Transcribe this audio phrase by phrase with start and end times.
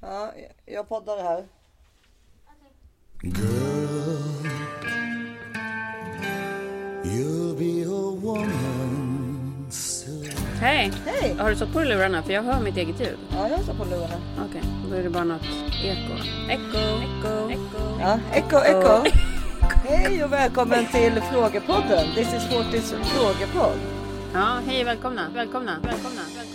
[0.00, 0.32] Ja,
[0.66, 1.44] jag poddar här.
[3.22, 4.46] Girl,
[7.04, 10.24] you'll be a woman soon.
[10.60, 10.92] Hej!
[11.06, 11.36] Hej!
[11.38, 12.22] Har du satt på dig lurarna?
[12.22, 13.18] För jag hör mitt eget ljud.
[13.30, 14.46] Ja, jag står på lurarna.
[14.48, 15.42] Okej, då är det bara något
[15.84, 16.14] eko.
[16.50, 18.00] Eko, eko, eko.
[18.00, 19.04] Ja, eko, eko.
[19.84, 22.14] Hej och välkommen till Frågepodden.
[22.14, 23.78] This is Fortis frågepodd.
[24.34, 26.45] Ja, hej välkomna, välkomna, välkomna, välkomna.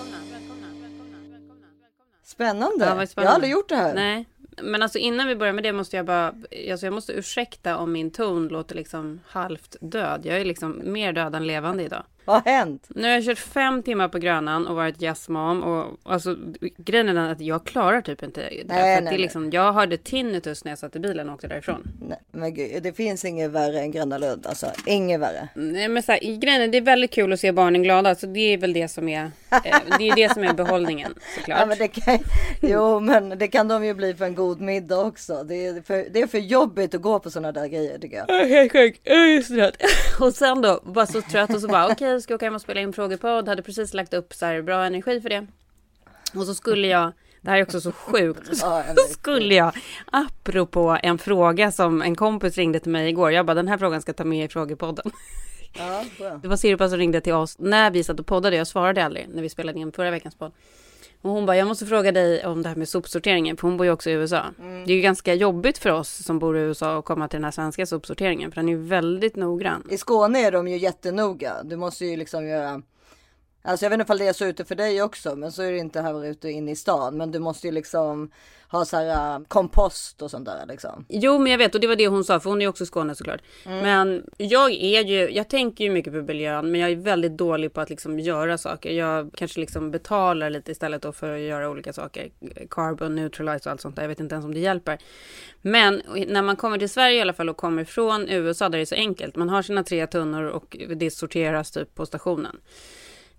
[2.32, 2.86] Spännande.
[2.86, 3.30] Ja, vad Jag spännande.
[3.30, 3.94] har aldrig gjort det här.
[3.94, 4.26] Nej,
[4.62, 6.28] men alltså innan vi börjar med det måste jag bara,
[6.72, 10.22] alltså jag måste ursäkta om min ton låter liksom halvt död.
[10.24, 12.04] Jag är liksom mer död än levande idag.
[12.26, 12.88] Vad har hänt?
[12.90, 16.36] Nu har jag kört fem timmar på Grönan och varit jazzmam och alltså
[16.78, 18.64] grejen är den att jag klarar typ inte det.
[18.66, 21.48] Nej, för det är liksom, jag hörde tinnitus när jag satt i bilen och åkte
[21.48, 21.88] därifrån.
[22.02, 24.48] Nej, men gud, det finns inget värre än Gröna Lund.
[24.48, 25.48] Alltså, inget värre.
[25.56, 28.28] Nej men så här, grejen är, det är väldigt kul att se barnen glada så
[28.28, 31.60] det är väl det som är, eh, det är det som är behållningen såklart.
[31.60, 32.20] Ja, men det kan,
[32.62, 35.44] jo, men det kan de ju bli för en god middag också.
[35.44, 38.48] Det är för, det är för jobbigt att gå på sådana där grejer tycker jag.
[38.48, 39.76] Helt sjuk, jag är så trött.
[40.20, 42.62] Och sen då, var så trött och så bara okej, ska jag åka hem och
[42.62, 43.48] spela in frågepodd.
[43.48, 45.48] Hade precis lagt upp så här bra energi för det.
[46.36, 48.58] Och så skulle jag, det här är också så sjukt.
[48.58, 49.74] Så skulle jag,
[50.12, 53.32] apropå en fråga som en kompis ringde till mig igår.
[53.32, 55.12] Jag bara, den här frågan ska ta med i frågepodden.
[55.74, 56.04] Ja.
[56.42, 58.56] Det var Sirpa som ringde till oss när vi satt och poddade.
[58.56, 60.52] Jag svarade aldrig när vi spelade in förra veckans podd.
[61.22, 63.86] Och hon bara, jag måste fråga dig om det här med sopsorteringen, för hon bor
[63.86, 64.46] ju också i USA.
[64.86, 67.44] Det är ju ganska jobbigt för oss som bor i USA att komma till den
[67.44, 69.88] här svenska sopsorteringen, för den är ju väldigt noggrann.
[69.90, 71.64] I Skåne är de ju jättenoga.
[71.64, 72.82] Du måste ju liksom göra.
[73.62, 75.72] Alltså jag vet inte ifall det är så ute för dig också, men så är
[75.72, 77.18] det inte här ute inne i stan.
[77.18, 78.32] Men du måste ju liksom
[78.72, 81.06] ha så här äh, kompost och sånt där liksom.
[81.10, 82.84] Jo, men jag vet och det var det hon sa, för hon är ju också
[82.84, 83.42] i Skåne såklart.
[83.66, 87.74] Men jag är ju, jag tänker ju mycket på miljön, men jag är väldigt dålig
[87.74, 88.92] på att liksom göra saker.
[88.92, 92.32] Jag kanske liksom betalar lite istället då för att göra olika saker.
[92.70, 94.04] Carbon neutralize och allt sånt där.
[94.04, 94.98] Jag vet inte ens om det hjälper.
[95.62, 98.84] Men när man kommer till Sverige i alla fall och kommer från USA där det
[98.84, 99.36] är så enkelt.
[99.36, 102.58] Man har sina tre tunnor och det sorteras typ på stationen.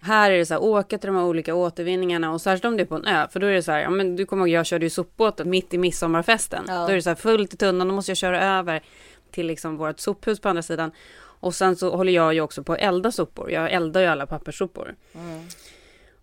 [0.05, 2.83] Här är det så här, åka till de här olika återvinningarna och särskilt om det
[2.83, 3.27] är på en ö.
[3.31, 5.51] För då är det så här, ja men du kommer ihåg, jag körde ju sopbåten
[5.51, 6.65] mitt i midsommarfesten.
[6.69, 6.75] Ja.
[6.75, 8.83] Då är det så här fullt i tunnan, då måste jag köra över
[9.31, 10.93] till liksom vårt sophus på andra sidan.
[11.41, 13.51] Och sen så håller jag ju också på att elda sopor.
[13.51, 14.95] Jag eldar ju alla papperssopor.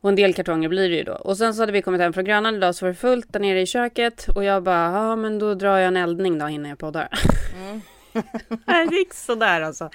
[0.02, 1.14] Och en del kartonger blir det ju då.
[1.14, 3.40] Och sen så hade vi kommit hem från Grönan idag så var det fullt där
[3.40, 4.28] nere i köket.
[4.36, 7.10] Och jag bara, ja men då drar jag en eldning då innan jag poddar.
[8.90, 9.90] det gick sådär alltså.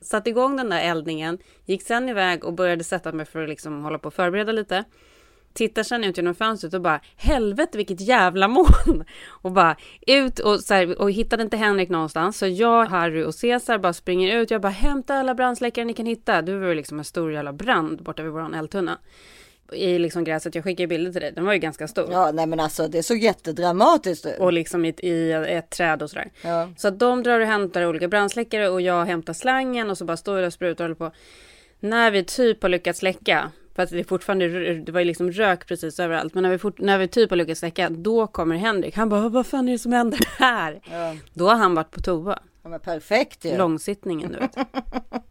[0.00, 3.82] Satte igång den där eldningen, gick sen iväg och började sätta mig för att liksom
[3.82, 4.84] hålla på och förbereda lite.
[5.52, 9.04] Tittar sen ut genom fönstret och bara helvete vilket jävla moln!
[9.42, 9.76] Och bara
[10.06, 12.38] ut och, så här, och hittade inte Henrik någonstans.
[12.38, 14.50] Så jag, Harry och Cesar bara springer ut.
[14.50, 16.42] Jag bara hämta alla brandsläckare ni kan hitta.
[16.42, 18.98] Det var ju liksom en stor jävla brand borta vid våran eldtunna.
[19.72, 20.54] I liksom gräset.
[20.54, 21.32] Jag skickade bilder till dig.
[21.32, 22.08] Den var ju ganska stor.
[22.10, 24.38] Ja, nej men alltså det såg jättedramatiskt ut.
[24.38, 26.30] Och liksom i, i ett träd och sådär.
[26.42, 26.68] Ja.
[26.76, 30.16] Så att de drar och hämtar olika brandsläckare och jag hämtar slangen och så bara
[30.16, 31.16] står jag och sprutar och håller på.
[31.80, 35.66] När vi typ har lyckats släcka, för att det fortfarande, det var ju liksom rök
[35.66, 38.96] precis överallt, men när vi, fort, när vi typ har lyckats släcka, då kommer Henrik.
[38.96, 40.80] Han bara, vad fan är det som händer här?
[40.90, 41.16] Ja.
[41.32, 42.38] Då har han varit på toa.
[42.62, 43.56] Ja, men perfekt ju.
[43.56, 44.56] Långsittningen, du vet.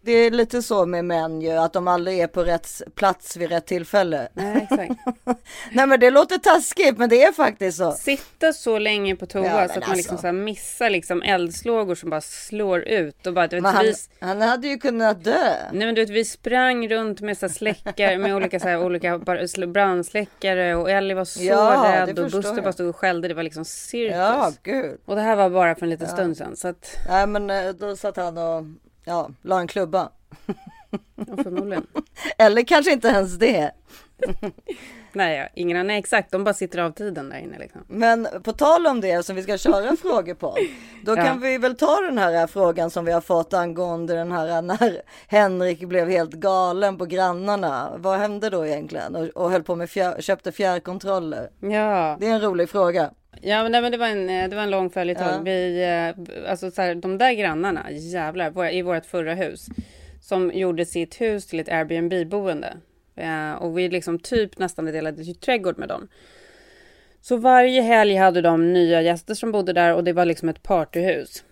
[0.00, 3.48] Det är lite så med män ju, att de aldrig är på rätt plats vid
[3.48, 4.28] rätt tillfälle.
[4.34, 5.00] Nej, exakt.
[5.72, 7.92] Nej men det låter taskigt, men det är faktiskt så.
[7.92, 10.16] Sitta så länge på toa Ja, så att man liksom alltså.
[10.22, 13.26] så här missar liksom eldslågor som bara slår ut.
[13.26, 15.54] Och bara, du vet, han, vi, han hade ju kunnat dö.
[15.72, 19.18] Nej men du vet vi sprang runt med så släckare med olika, så här, olika
[19.66, 23.28] brandsläckare och Ellie var så Ja, rädd och Buster bara stod och skällde.
[23.28, 24.16] Det var liksom cirkus.
[24.16, 24.98] Ja, gud.
[25.04, 26.56] Och det här var bara för en liten stund sedan.
[26.56, 28.64] Så att, Nej men eh, då satt han och
[29.06, 30.08] ja, la en klubba.
[31.26, 31.86] ja, förmodligen.
[32.38, 33.70] Eller kanske inte ens det.
[35.12, 35.86] Nej, ja, ingen.
[35.86, 36.30] Nej, exakt.
[36.32, 37.80] De bara sitter av tiden där inne liksom.
[37.88, 40.56] Men på tal om det som vi ska köra frågor på.
[41.04, 41.24] Då Ja.
[41.24, 45.02] kan vi väl ta den här frågan som vi har fått angående den här när
[45.28, 47.92] Henrik blev helt galen på grannarna.
[47.96, 49.16] Vad hände då egentligen?
[49.16, 51.50] Och, och höll på med fjär, köpte fjärrkontroller.
[51.60, 53.10] Ja, Det är en rolig fråga.
[53.42, 55.32] Ja men, nej, men det, var en, eh, det var en lång följetong.
[55.32, 55.42] Ja.
[55.44, 59.66] Vi, eh, alltså så här, de där grannarna, jävlar, våra, i vårt förra hus.
[60.20, 62.76] Som gjorde sitt hus till ett Airbnb-boende.
[63.16, 66.08] Eh, och vi liksom typ nästan delade ju trädgård med dem.
[67.20, 70.62] Så varje helg hade de nya gäster som bodde där och det var liksom ett
[70.62, 71.44] partyhus.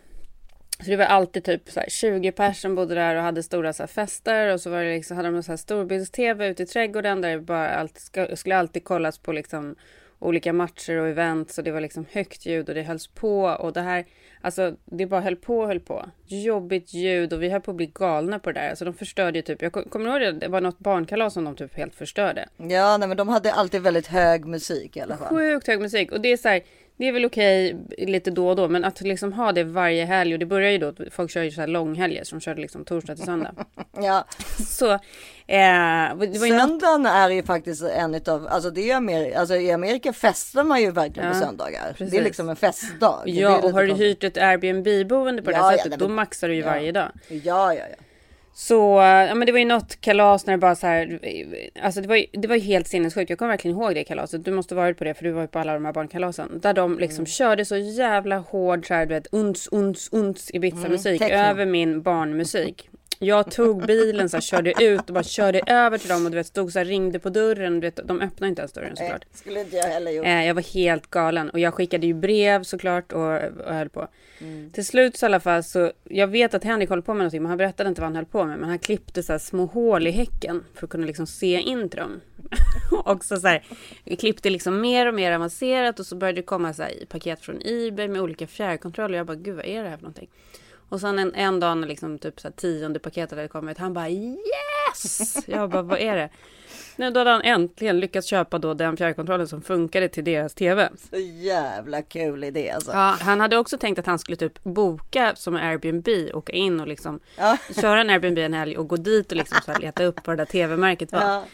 [0.79, 3.73] Så det var alltid typ så här 20 personer som bodde där och hade stora
[3.73, 6.67] så fester och så var det liksom, hade de en så här storbilds-tv ute i
[6.67, 9.77] trädgården där det bara alltid, skulle alltid kollas på liksom
[10.25, 13.73] olika matcher och events och det var liksom högt ljud och det hölls på och
[13.73, 14.05] det här,
[14.41, 16.07] alltså det bara höll på och höll på.
[16.27, 18.71] Jobbigt ljud och vi höll på att bli galna på det där.
[18.71, 21.45] Alltså de förstörde ju typ, jag kom- kommer ihåg det, det var något barnkalas som
[21.45, 22.49] de typ helt förstörde.
[22.57, 25.29] Ja, nej, men de hade alltid väldigt hög musik i alla fall.
[25.29, 26.63] Sjukt hög musik och det är så här,
[26.97, 30.33] det är väl okej lite då och då, men att liksom ha det varje helg
[30.33, 33.15] och det börjar ju då, folk kör ju så här långhelger som körde liksom torsdag
[33.17, 33.55] till söndag.
[34.03, 34.25] Ja,
[34.69, 34.99] Så, eh,
[35.47, 39.73] det ju något, söndagen är ju faktiskt en utav, alltså det är Amerika, alltså i
[39.73, 41.89] Amerika festar man ju verkligen på Ja, söndagar.
[41.89, 42.19] Det precis.
[42.21, 43.23] är liksom en festdag.
[43.25, 45.99] Det ja och har du hyrt ett Airbnb-boende på det Ja, här ja, sättet, nej,
[45.99, 47.09] då men- maxar du ju varje dag.
[47.29, 48.04] Ja, ja, ja.
[48.57, 48.75] Så,
[49.29, 51.21] ja men det var ju något kalas när det bara så här,
[51.83, 53.31] alltså det var ju, det var ju helt sinnessjukt.
[53.31, 54.45] Jag kommer verkligen ihåg det kalaset.
[54.45, 56.61] Du måste varit på det för du var ju på alla de här barnkalasen.
[56.63, 57.27] Där de liksom Mm.
[57.27, 61.37] körde så jävla hård så här, du vet, uns, uns, uns Ibiza-musik techno.
[61.37, 62.89] över min barnmusik.
[63.25, 66.37] Jag tog bilen så här, körde ut och bara körde över till dem och du
[66.37, 67.81] vet stod så här, ringde på dörren.
[67.81, 69.25] Du vet, de öppnade inte ens dörren Nej, såklart.
[69.33, 70.27] skulle inte jag heller gjort.
[70.27, 73.21] Eh, jag var helt galen och jag skickade ju brev såklart och,
[73.67, 74.09] och höll på.
[74.39, 74.71] Mm.
[74.71, 77.43] Till slut så i alla fall så, jag vet att Henrik håller på med någonting
[77.43, 78.59] men han berättade inte vad han höll på med.
[78.59, 81.89] Men han klippte så här små hål i häcken för att kunna liksom se in
[81.89, 82.21] till dem.
[83.05, 83.63] och så, så här,
[84.19, 87.61] klippte liksom mer och mer avancerat och så började det komma så här paket från
[87.65, 89.19] Ebay med olika fjärrkontroller.
[89.19, 90.29] Jag bara, gud vad är det här för någonting?
[90.95, 93.93] Och sen en, en dag när liksom typ så här tionde paketet hade kommit, han
[93.95, 95.37] bara yes!
[95.47, 96.31] Jag bara, vad är det?
[96.97, 100.89] Nu då hade han äntligen lyckats köpa då den fjärrkontrollen som funkade till deras tv.
[101.11, 102.93] Så jävla kul idé alltså.
[102.93, 106.89] Ja, han hade också tänkt att han skulle typ boka som Airbnb, åka in och
[106.89, 107.57] liksom Ja.
[107.81, 110.37] köra en Airbnb en helg och gå dit och liksom så här leta upp vad
[110.37, 111.21] det där tv-märket var.
[111.21, 111.45] Ja.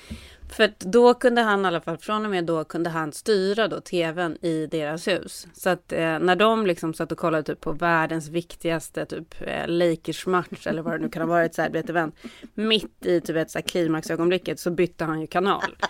[0.53, 3.81] För då kunde han i alla fall, från och med då kunde han styra då
[3.81, 5.47] tvn i deras hus.
[5.53, 9.69] Så att eh, när de liksom satt och kollade typ på världens viktigaste typ eh,
[9.69, 12.15] Lakers-match eller vad det nu kan ha varit så här, vet, event.
[12.55, 15.77] Mitt i typ ett så här klimaxögonblicket så bytte han ju kanal.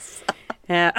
[0.67, 0.93] Eh,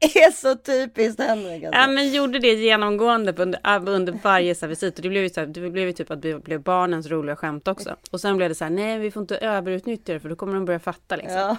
[0.00, 1.80] är så typiskt Henrik alltså.
[1.80, 5.30] Ja men gjorde det genomgående under, under varje så här, visit och det blev ju
[5.30, 7.96] så här, det blev ju typ att det blev barnens roliga skämt också.
[8.10, 10.54] Och sen blev det så här, nej vi får inte överutnyttja det för då kommer
[10.54, 11.38] de börja fatta liksom.
[11.38, 11.56] Ja.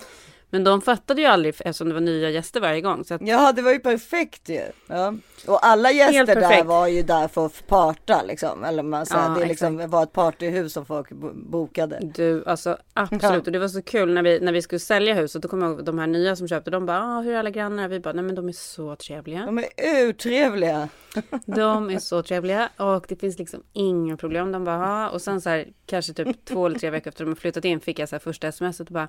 [0.49, 3.03] Men de fattade ju aldrig eftersom det var nya gäster varje gång.
[3.03, 4.61] Så att, ja, det var ju perfekt ju.
[4.87, 5.13] Ja.
[5.47, 8.63] Och alla gäster där var ju där för att parta liksom.
[8.63, 11.99] Eller man säger, Ja, det liksom var ett partyhus som folk bo- bokade.
[12.15, 13.45] Du, alltså absolut.
[13.45, 15.41] Och det var så kul när vi, när vi skulle sälja huset.
[15.41, 16.71] Då kommer jag ihåg de här nya som köpte.
[16.71, 17.87] De bara, ah, hur är alla grannar?
[17.87, 19.45] Vi bara, nej men de är så trevliga.
[19.45, 19.65] De är
[20.07, 20.89] urtrevliga.
[21.45, 24.51] De är så trevliga och det finns liksom inga problem.
[24.51, 25.09] De bara, ah.
[25.09, 27.79] och sen så här kanske typ två eller tre veckor efter de har flyttat in
[27.79, 29.07] fick jag så här första sms och bara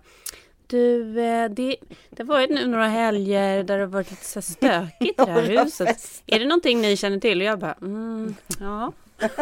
[0.68, 1.76] du, eh, det,
[2.10, 5.30] det har varit nu några helger där det har varit lite så stökigt i det
[5.30, 6.22] här huset.
[6.26, 7.40] Är det någonting ni känner till?
[7.40, 8.92] Och jag bara, mm, ja.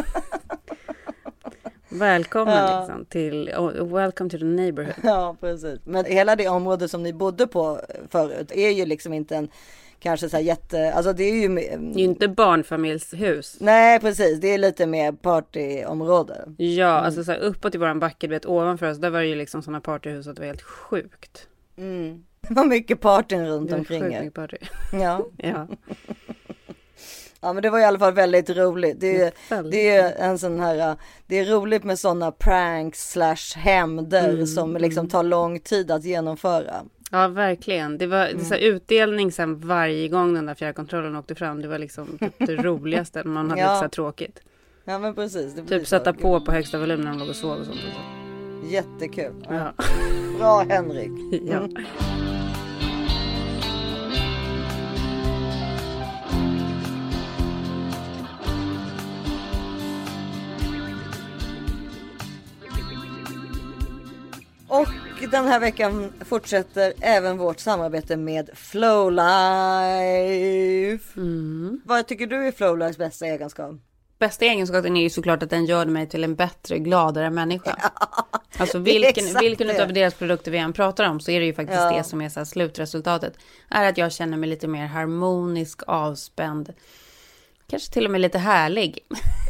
[1.88, 2.80] Välkommen Ja.
[2.80, 4.94] liksom till, oh, welcome to the neighborhood.
[5.02, 5.80] Ja, precis.
[5.84, 7.80] Men hela det område som ni bodde på
[8.10, 9.48] förut är ju liksom inte en
[9.98, 13.56] kanske så här jätte, alltså det är ju Det är inte barnfamiljshus.
[13.60, 14.40] Nej, precis.
[14.40, 16.44] Det är lite mer partyområde.
[16.56, 19.26] Ja, alltså så här uppåt i våran backe, du vet ovanför oss, där var det
[19.26, 21.48] ju liksom sådana partyhus att det var helt sjukt.
[21.78, 22.24] Mm.
[22.48, 24.30] Det var mycket partyn runt Det var omkring sjukt er.
[24.30, 24.56] party.
[24.92, 25.26] Ja.
[25.38, 25.66] Ja,
[27.40, 29.00] ja, men det var i alla fall väldigt roligt.
[29.00, 29.72] Det är, väldigt.
[29.72, 30.96] det är en sån här,
[31.26, 36.04] det är roligt med sådana pranks slash hämnder Mm, som liksom tar lång tid att
[36.04, 36.74] genomföra.
[37.10, 37.98] Ja, verkligen.
[37.98, 38.74] Det var är så Mm.
[38.74, 41.62] utdelning sen varje gång den där fjärrkontrollen åkte fram.
[41.62, 43.24] Det var liksom typ det roligaste.
[43.24, 43.66] Man hade Ja.
[43.68, 44.40] lite så här tråkigt.
[44.84, 45.54] Ja, men precis.
[45.68, 45.86] Typ så.
[45.86, 47.78] sätta på på högsta volym när de låg och sov och sånt.
[48.64, 49.32] Jättekul.
[49.48, 49.72] Ja.
[50.38, 51.10] Bra Henrik.
[51.50, 51.56] ja.
[51.56, 51.74] Mm.
[64.68, 64.86] Och
[65.20, 69.26] den här veckan fortsätter även vårt samarbete med Flowlife.
[71.20, 71.80] Mm.
[71.84, 73.74] Vad tycker du är Flowlifes bästa egenskap?
[74.18, 77.76] Bästa egenskapen är ju såklart att den gör mig till en bättre, gladare människa.
[78.58, 81.80] Alltså vilken, vilken av deras produkter vi än pratar om så är det ju faktiskt
[81.80, 81.96] Ja.
[81.96, 83.34] det som är så slutresultatet.
[83.70, 86.72] Är att jag känner mig lite mer harmonisk, avspänd.
[87.70, 88.98] Kanske till och med lite härlig.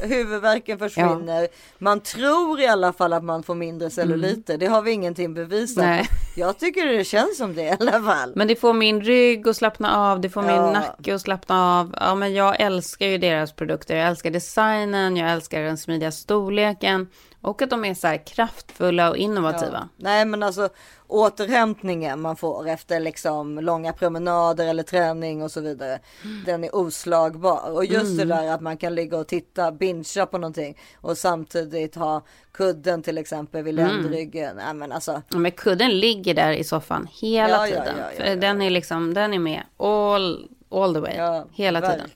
[0.02, 1.48] Huvudvärken försvinner.
[1.78, 4.58] Man tror i alla fall att man får mindre celluliter.
[4.58, 5.84] Det har vi ingenting bevisat.
[5.84, 5.96] Mm.
[5.96, 6.06] Nej.
[6.36, 8.32] Jag tycker det känns som det i alla fall.
[8.34, 10.72] Men det får min rygg att slappna av, det får min Ja.
[10.72, 11.94] nacke att slappna av.
[12.00, 13.96] Ja, men jag älskar ju deras produkter.
[13.96, 17.08] Jag älskar designen, jag älskar den smidiga storleken
[17.46, 19.88] och att de är så här kraftfulla och innovativa.
[19.96, 20.68] Nej men alltså
[21.06, 25.98] återhämtningen man får efter liksom långa promenader eller träning och så vidare.
[26.46, 27.70] Den är oslagbar.
[27.72, 31.94] Och just det där att man kan ligga och titta, bingea på någonting och samtidigt
[31.94, 32.22] ha
[32.52, 34.56] kudden till exempel vid ländryggen.
[34.56, 35.22] Nej men alltså.
[35.28, 37.98] Ja, men kudden ligger där i soffan hela Ja, ja, tiden.
[37.98, 38.36] ja, ja, För ja.
[38.36, 41.14] Den är liksom, den är med all all the way.
[41.16, 42.10] Ja, Hela tiden.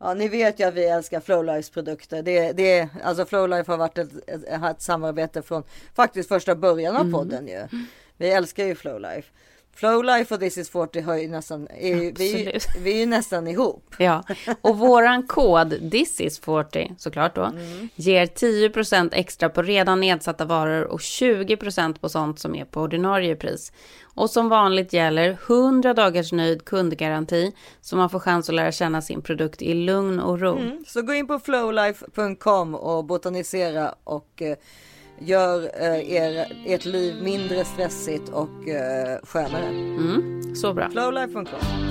[0.00, 2.22] Ja, ni vet ju att vi älskar Flowlifes produkter.
[2.22, 5.62] Det, det, alltså Flowlife har varit ett, ett, ett samarbete från
[5.94, 7.14] faktiskt första början Mm.
[7.14, 7.68] av podden ju.
[8.16, 9.28] Vi älskar ju Flowlife.
[9.78, 12.96] Flowlife och This is 40 har ju nästan, är, ju- vi, är ju- vi är
[12.96, 13.94] ju nästan ihop.
[13.98, 14.22] Ja,
[14.60, 17.52] och våran kod this is 40 såklart då
[17.94, 23.36] ger 10% extra på redan nedsatta varor och 20% på sånt som är på ordinarie
[23.36, 23.72] pris.
[24.14, 29.02] Och som vanligt gäller 100 dagars nöjd kundgaranti så man får chans att lära känna
[29.02, 30.58] sin produkt i lugn och ro.
[30.86, 34.56] Så gå in på flowlife.com och botanisera och eh,
[35.20, 39.66] gör eh, er, ert liv mindre stressigt och eh, skönare.
[39.66, 40.90] Mm, så bra.
[40.90, 41.88] Flowlife.com.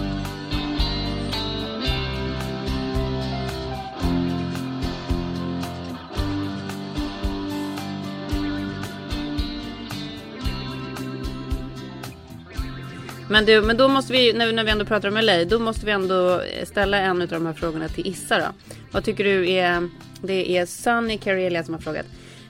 [13.30, 15.86] Men du, men då måste vi, när, när vi ändå pratar om LA, då måste
[15.86, 18.76] vi ändå ställa en av de här frågorna till Issa då.
[18.92, 19.90] Vad tycker du är,
[20.22, 22.06] det är Sunny Carelia som har frågat.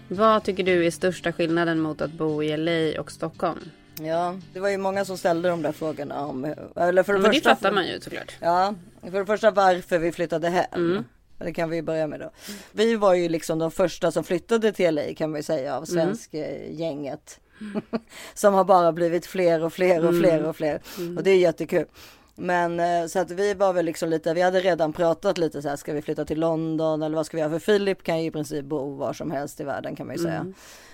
[0.08, 3.60] Vad tycker du är största skillnaden mot att bo i LA och Stockholm?
[4.02, 7.32] Ja, det var ju många som ställde de där frågorna om, eller för det Men
[7.32, 7.56] det första.
[7.56, 8.38] fattar man ju såklart.
[8.40, 11.04] Ja, för det första varför vi flyttade hem.
[11.38, 12.32] Det kan vi börja med då.
[12.72, 15.86] Vi var ju liksom de första som flyttade till LA kan man ju säga av
[15.86, 17.40] svensk eh, gänget.
[18.34, 20.82] som har bara blivit fler och fler och fler och fler.
[21.18, 21.86] Och det är jättekul.
[22.40, 25.70] Men eh, så att vi var väl liksom lite, vi hade redan pratat lite så
[25.70, 27.52] här, ska vi flytta till London eller vad ska vi göra?
[27.52, 30.22] För Filip kan ju i princip bo var som helst i världen kan man ju
[30.22, 30.46] säga.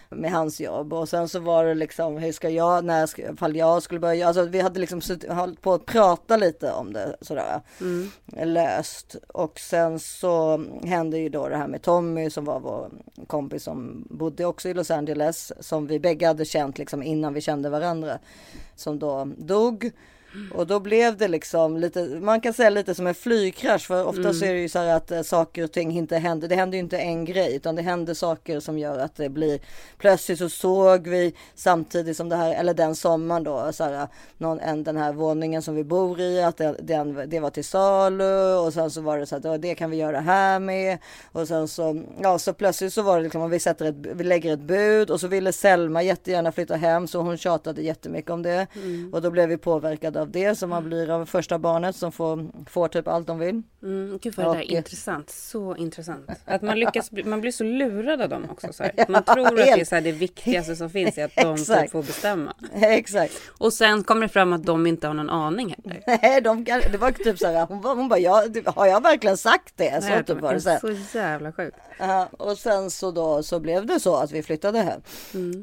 [0.10, 3.56] Med hans jobb och sen så var det liksom, hur ska jag, när ska, ifall
[3.56, 7.16] jag skulle börja, alltså vi hade liksom sutt- hållit på att prata lite om det
[7.22, 7.62] sådär.
[8.46, 9.16] Löst.
[9.28, 12.90] Och sen så hände ju då det här med Tommy som var vår
[13.28, 15.52] kompis som bodde också i Los Angeles.
[15.60, 18.20] Som vi bägge hade känt liksom innan vi kände varandra.
[18.76, 19.92] Som då dog.
[20.54, 24.34] Och då blev det liksom lite, man kan säga lite som en flygkrasch för ofta
[24.34, 26.48] så är det ju så här att eh, saker och ting inte händer.
[26.48, 29.60] Det händer ju inte en grej utan det händer saker som gör att det blir
[29.98, 34.60] plötsligt så såg vi samtidigt som det här eller den sommaren då så här, någon,
[34.60, 38.56] en, den här våningen som vi bor i att det, den, det var till salu
[38.56, 40.98] och sen så var det så att det kan vi göra här med.
[41.32, 44.24] Och sen så ja så plötsligt så var det liksom om vi sätter ett, vi
[44.24, 48.42] lägger ett bud och så ville Selma jättegärna flytta hem så hon tjatade jättemycket om
[48.42, 48.68] det.
[49.12, 52.46] Och då blev vi påverkade av det som man blir av första barnet som får,
[52.70, 53.62] får typ allt de vill.
[53.84, 55.30] Mm, gud vad det där är intressant.
[55.30, 56.30] Så intressant.
[56.46, 58.74] Att man lyckas, man blir så lurad av dem också.
[58.74, 58.92] Så här.
[59.10, 61.92] Man tror att det är så här, det viktigaste som finns är att de typ
[61.92, 62.54] får bestämma.
[62.82, 63.34] Exakt.
[63.58, 66.04] Och sen kommer det fram att de inte har någon aning heller.
[66.22, 69.02] Nej, de kan, det var typ så här, hon, bara- hon bara, ja, har jag
[69.04, 70.04] verkligen sagt det?
[70.04, 70.80] Så Nej, typ var det så här.
[71.12, 71.78] så jävla sjukt.
[72.32, 75.02] Och sen så då så blev det så att vi flyttade hem.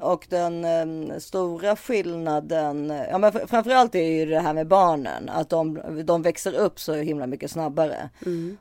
[0.03, 5.29] Och den em, stora skillnaden, ja men fr- framförallt är ju det här med barnen,
[5.29, 8.11] att de, de växer upp så himla mycket snabbare.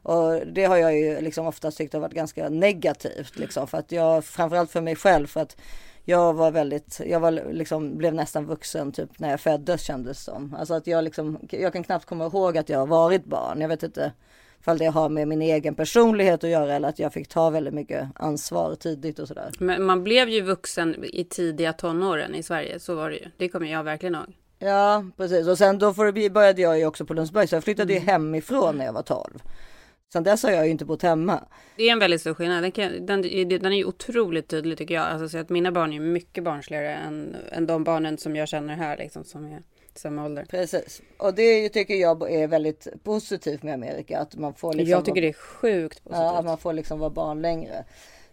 [0.04, 3.92] Och det har jag ju liksom oftast tyckt har varit ganska negativt liksom för att
[3.92, 5.58] jag, framförallt för mig själv för att
[6.06, 10.56] jag var väldigt, jag var liksom, blev nästan vuxen typ när jag föddes kändes som.
[10.60, 13.62] Alltså att jag liksom, jag kan knappt komma ihåg att jag har varit barn.
[13.62, 14.12] Jag vet inte
[14.60, 17.74] ifall det har med min egen personlighet att göra eller att jag fick ta väldigt
[17.74, 19.52] mycket ansvar tidigt och sådär.
[19.60, 22.80] Men man blev ju vuxen i tidiga tonåren i Sverige.
[22.80, 23.26] Så var det ju.
[23.38, 24.39] Det kommer jag verkligen ihåg.
[24.60, 25.48] Ja, precis.
[25.48, 28.00] Och sen då får det började jag ju också på Lundsberg, så jag flyttade ju
[28.00, 29.44] hemifrån när jag var 12.
[30.14, 31.44] Sen dess har jag ju inte bott hemma.
[31.76, 32.64] Det är en väldigt stor skillnad.
[32.64, 35.04] Den, kan, den, den är ju otroligt tydlig tycker jag.
[35.04, 38.48] Alltså, så att mina barn är ju mycket barnsligare än, än de barnen som jag
[38.48, 39.64] känner här liksom som är
[39.96, 40.46] samma ålder.
[40.50, 41.02] Precis.
[41.18, 45.22] Och det tycker jag är väldigt positivt med Amerika, att man får liksom jag tycker
[45.22, 46.24] det är sjukt positivt.
[46.24, 47.84] Ja, att man får liksom vara barn längre.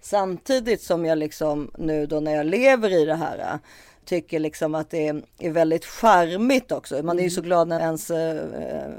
[0.01, 3.59] Samtidigt som jag liksom nu då när jag lever i det här
[4.07, 7.03] tycker liksom att det är, är väldigt charmigt också.
[7.03, 8.45] Man är ju så glad när ens eh,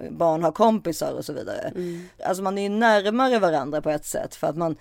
[0.10, 1.72] barn har kompisar och så vidare.
[2.24, 4.76] Alltså man är ju närmare varandra på ett sätt för att man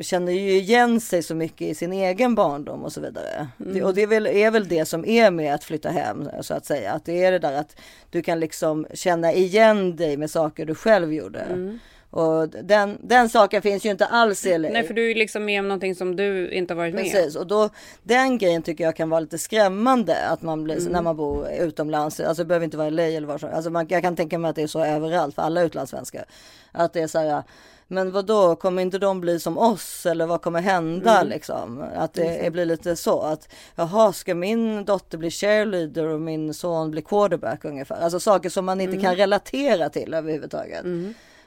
[0.00, 3.48] känner ju igen sig så mycket i sin egen barndom och så vidare.
[3.56, 6.54] Det, och det är väl, är väl det som är med att flytta hem så
[6.54, 6.92] att säga.
[6.92, 7.76] Att det är det där att
[8.10, 11.78] du kan liksom känna igen dig med saker du själv gjorde.
[12.16, 14.68] Och den, den saken finns ju inte alls i LA.
[14.68, 17.04] Nej, för du är ju liksom med om någonting som du inte har varit med
[17.04, 17.10] om.
[17.10, 17.68] Precis, och då
[18.02, 20.92] den grejen tycker jag kan vara lite skrämmande att man blir Mm.
[20.92, 22.20] när man bor utomlands.
[22.20, 24.38] Alltså det behöver inte vara i LA eller var som Alltså man, jag kan tänka
[24.38, 26.24] mig att det är så överallt för alla utlandssvenskar.
[26.72, 27.42] Att det är så här.
[27.88, 31.28] Men vad då kommer inte de bli som oss eller vad kommer hända Mm.
[31.28, 31.84] liksom?
[31.96, 36.90] Att det blir lite så att jaha, ska min dotter bli cheerleader och min son
[36.90, 37.96] bli quarterback ungefär?
[38.00, 39.04] Alltså saker som man inte Mm.
[39.04, 40.84] kan relatera till överhuvudtaget.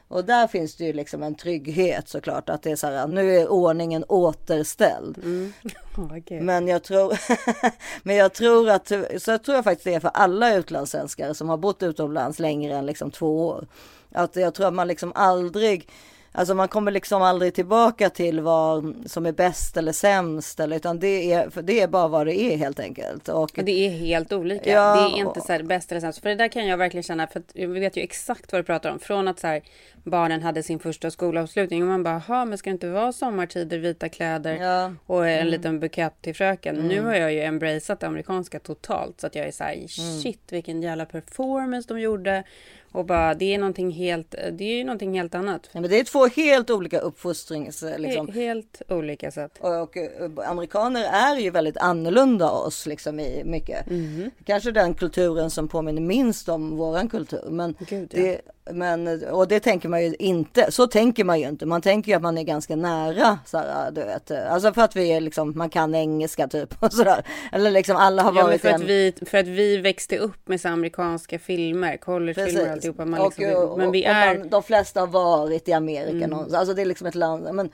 [0.09, 3.35] Och där finns det ju liksom en trygghet såklart att det är så här, nu
[3.35, 5.17] är ordningen återställd.
[5.17, 5.53] Mm.
[5.97, 6.41] Oh, okay.
[6.41, 7.19] Men jag tror,
[8.03, 8.87] men jag tror att,
[9.17, 12.75] så jag tror jag faktiskt det är för alla utlandssvenskar som har bott utomlands längre
[12.75, 13.67] än liksom två år.
[14.11, 15.89] Att jag tror att man liksom aldrig
[16.31, 20.99] Alltså man kommer liksom aldrig tillbaka till vad som är bäst eller sämst eller utan
[20.99, 23.29] det är, det är bara vad det är helt enkelt.
[23.29, 24.71] Och, det är helt olika.
[24.71, 26.21] Ja, det är inte så här bäst eller sämst.
[26.21, 28.65] För det där kan jag verkligen känna, för att vi vet ju exakt vad du
[28.65, 28.99] pratar om.
[28.99, 29.61] Från att så här,
[30.03, 33.77] barnen hade sin första skolavslutning och man bara, ha men ska det inte vara sommartider,
[33.77, 34.93] vita kläder Ja.
[35.05, 35.47] och en Mm.
[35.47, 36.75] liten bukett till fröken.
[36.75, 39.87] Nu har jag ju embraceat det amerikanska totalt så att jag är så här, Mm.
[40.21, 42.43] shit vilken jävla performance de gjorde.
[42.91, 45.69] Och bara, det är någonting helt, det är ju någonting helt annat.
[45.71, 47.83] Ja, men det är två helt olika uppfostrings...
[47.97, 48.27] Liksom.
[48.27, 49.51] He- Helt olika sätt.
[49.59, 53.89] Och, och eh, amerikaner är ju väldigt annorlunda oss liksom i mycket.
[53.89, 54.31] Mhm.
[54.45, 57.43] Kanske den kulturen som påminner minst om våran kultur.
[57.49, 58.21] Men, Gud, ja.
[58.21, 58.41] det,
[58.73, 60.71] men och det tänker man ju inte.
[60.71, 61.65] Så tänker man ju inte.
[61.65, 63.39] Man tänker ju att man är ganska nära.
[63.45, 64.31] Så här, du vet.
[64.31, 67.23] Alltså för att vi är liksom, man kan engelska typ och sådär.
[67.51, 70.61] Eller liksom alla har Ja, varit för, att vi, för att vi växte upp med
[70.61, 73.05] så amerikanska filmer, collegefilmer och alltihopa.
[73.05, 74.37] Man och, liksom, och, men vi och är...
[74.37, 76.17] man, de flesta har varit i Amerika.
[76.17, 76.29] Mm.
[76.29, 76.59] någonstans.
[76.59, 77.47] Alltså det är liksom ett land.
[77.53, 77.69] Men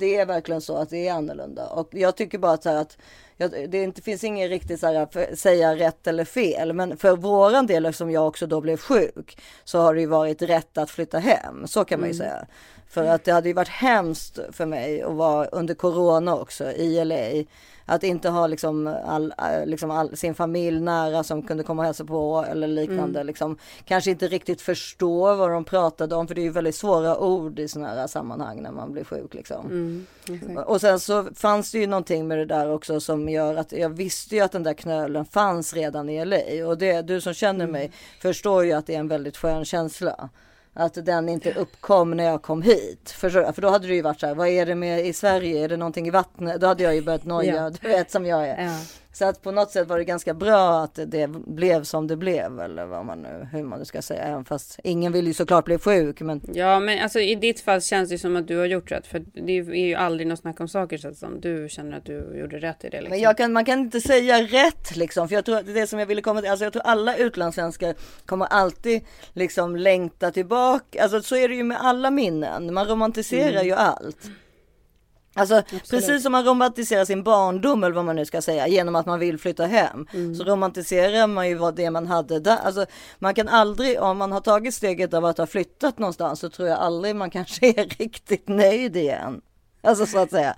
[0.00, 1.66] det är verkligen så att det är annorlunda.
[1.66, 2.96] Och jag tycker bara att, så att
[3.68, 6.72] det inte finns ingen riktigt så här, säga rätt eller fel.
[6.72, 10.42] Men för våran del, eftersom jag också då blev sjuk, så har det ju varit
[10.42, 11.66] rätt att flytta hem.
[11.66, 12.12] Så kan man Mm.
[12.12, 12.46] ju säga.
[12.88, 17.04] För att det hade ju varit hemskt för mig att vara under corona också i
[17.04, 17.44] LA.
[17.90, 21.86] Att inte ha liksom, all, äh, liksom all, sin familj nära som kunde komma och
[21.86, 23.24] hälsa på eller liknande.
[23.24, 27.18] Liksom, kanske inte riktigt förstå vad de pratade om för det är ju väldigt svåra
[27.18, 29.34] ord i sådana här sammanhang när man blir sjuk.
[29.34, 29.66] Liksom.
[29.66, 30.68] Mm, exakt.
[30.68, 33.88] Och sen så fanns det ju någonting med det där också som gör att jag
[33.88, 36.68] visste ju att den där knölen fanns redan i LA.
[36.68, 37.92] Och det, du som känner mig
[38.22, 40.28] förstår ju att det är en väldigt skön känsla.
[40.74, 43.10] Att den inte uppkom när jag kom hit.
[43.10, 45.64] För, för då hade det ju varit så här, vad är det med i Sverige?
[45.64, 46.60] Är det någonting i vattnet?
[46.60, 47.70] Då hade jag ju börjat noja, Ja.
[47.70, 48.64] du vet som jag är.
[48.64, 48.76] Ja.
[49.12, 52.60] Så att på något sätt var det ganska bra att det blev som det blev.
[52.60, 54.22] Eller vad man nu, hur man nu ska säga.
[54.22, 56.20] Även fast ingen vill ju såklart bli sjuk.
[56.20, 59.06] Men ja, men alltså i ditt fall känns det som att du har gjort rätt.
[59.06, 62.38] För det är ju aldrig något snack om saker så som du känner att du
[62.40, 63.00] gjorde rätt i det.
[63.00, 63.22] Liksom.
[63.22, 65.28] Men kan, man kan inte säga rätt liksom.
[65.28, 66.50] För jag tror att det som jag ville komma till.
[66.50, 67.94] Alltså jag tror alla utlandssvenskar
[68.26, 69.02] kommer alltid
[69.32, 71.02] liksom längta tillbaka.
[71.02, 72.74] Alltså så är det ju med alla minnen.
[72.74, 74.30] Man romantiserar ju allt.
[75.34, 79.06] Alltså precis som man romantiserar sin barndom eller vad man nu ska säga genom att
[79.06, 80.06] man vill flytta hem.
[80.38, 82.56] Så romantiserar man ju vad det man hade där.
[82.56, 82.86] Alltså
[83.18, 86.68] man kan aldrig, om man har tagit steget av att ha flyttat någonstans så tror
[86.68, 89.40] jag aldrig man kanske är riktigt nöjd igen.
[89.82, 90.56] Alltså så att säga.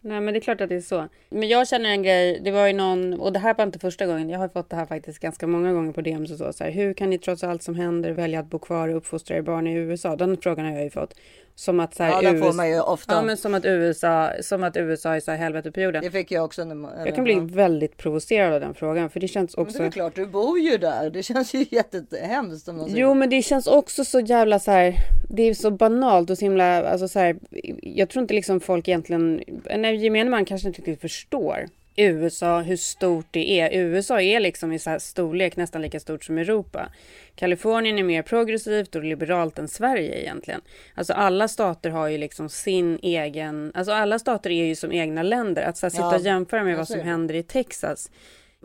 [0.00, 1.08] Nej men det är klart att det är så.
[1.30, 4.06] Men jag känner en grej, det var ju någon, och det här var inte första
[4.06, 6.52] gången, jag har fått det här faktiskt ganska många gånger på DMs och så.
[6.52, 9.36] så här, hur kan ni trots allt som händer välja att bo kvar och uppfostra
[9.36, 10.16] er barn i USA?
[10.16, 11.14] Den frågan har jag ju fått.
[11.56, 13.14] Som att så här, Ja, den får USA, man ju ofta.
[13.14, 16.02] Ja men som att USA, som att USA är så här helvete på jorden.
[16.02, 16.64] Det fick jag också.
[16.64, 19.86] När, Jag kan bli väldigt provocerad av den frågan för det känns Men det är
[19.86, 19.90] också.
[19.90, 21.10] klart, du bor ju där.
[21.10, 22.68] Det känns ju jättehemskt.
[22.68, 22.84] Om.
[22.88, 24.94] Jo men det känns också så jävla så här.
[25.28, 27.36] Det är så banalt och så himla, alltså så här.
[27.82, 29.42] Jag tror inte liksom folk egentligen,
[29.76, 31.66] nej gemene man kanske inte riktigt förstår.
[31.96, 33.70] USA, hur stort det är.
[33.72, 36.88] USA är liksom i så här storlek nästan lika stort som Europa.
[37.34, 40.60] Kalifornien är mer progressivt och liberalt än Sverige egentligen.
[40.94, 45.22] Alltså alla stater har ju liksom sin egen, alltså alla stater är ju som egna
[45.22, 45.62] länder.
[45.62, 48.10] Att så sitta Ja, och jämföra med vad som händer i Texas.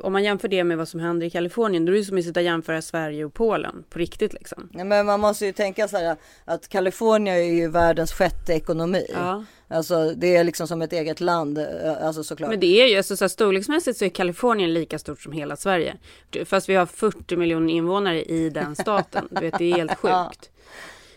[0.02, 2.24] Om man jämför det med vad som händer i Kalifornien, då är det som att
[2.24, 4.70] sitta och jämföra Sverige och Polen på riktigt liksom.
[4.72, 9.06] Nej, men man måste ju tänka så här att Kalifornien är ju världens sjätte ekonomi.
[9.14, 9.44] Ja.
[9.72, 11.58] Alltså det är liksom som ett eget land.
[11.58, 11.66] eh,
[12.06, 12.50] Alltså såklart.
[12.50, 15.56] Men det är ju, alltså, så här, storleksmässigt så är Kalifornien lika stort som hela
[15.56, 15.98] Sverige.
[16.46, 19.28] Fast vi har 40 miljoner invånare i den staten.
[19.32, 20.04] Du vet, det är helt sjukt.
[20.14, 20.32] Ja,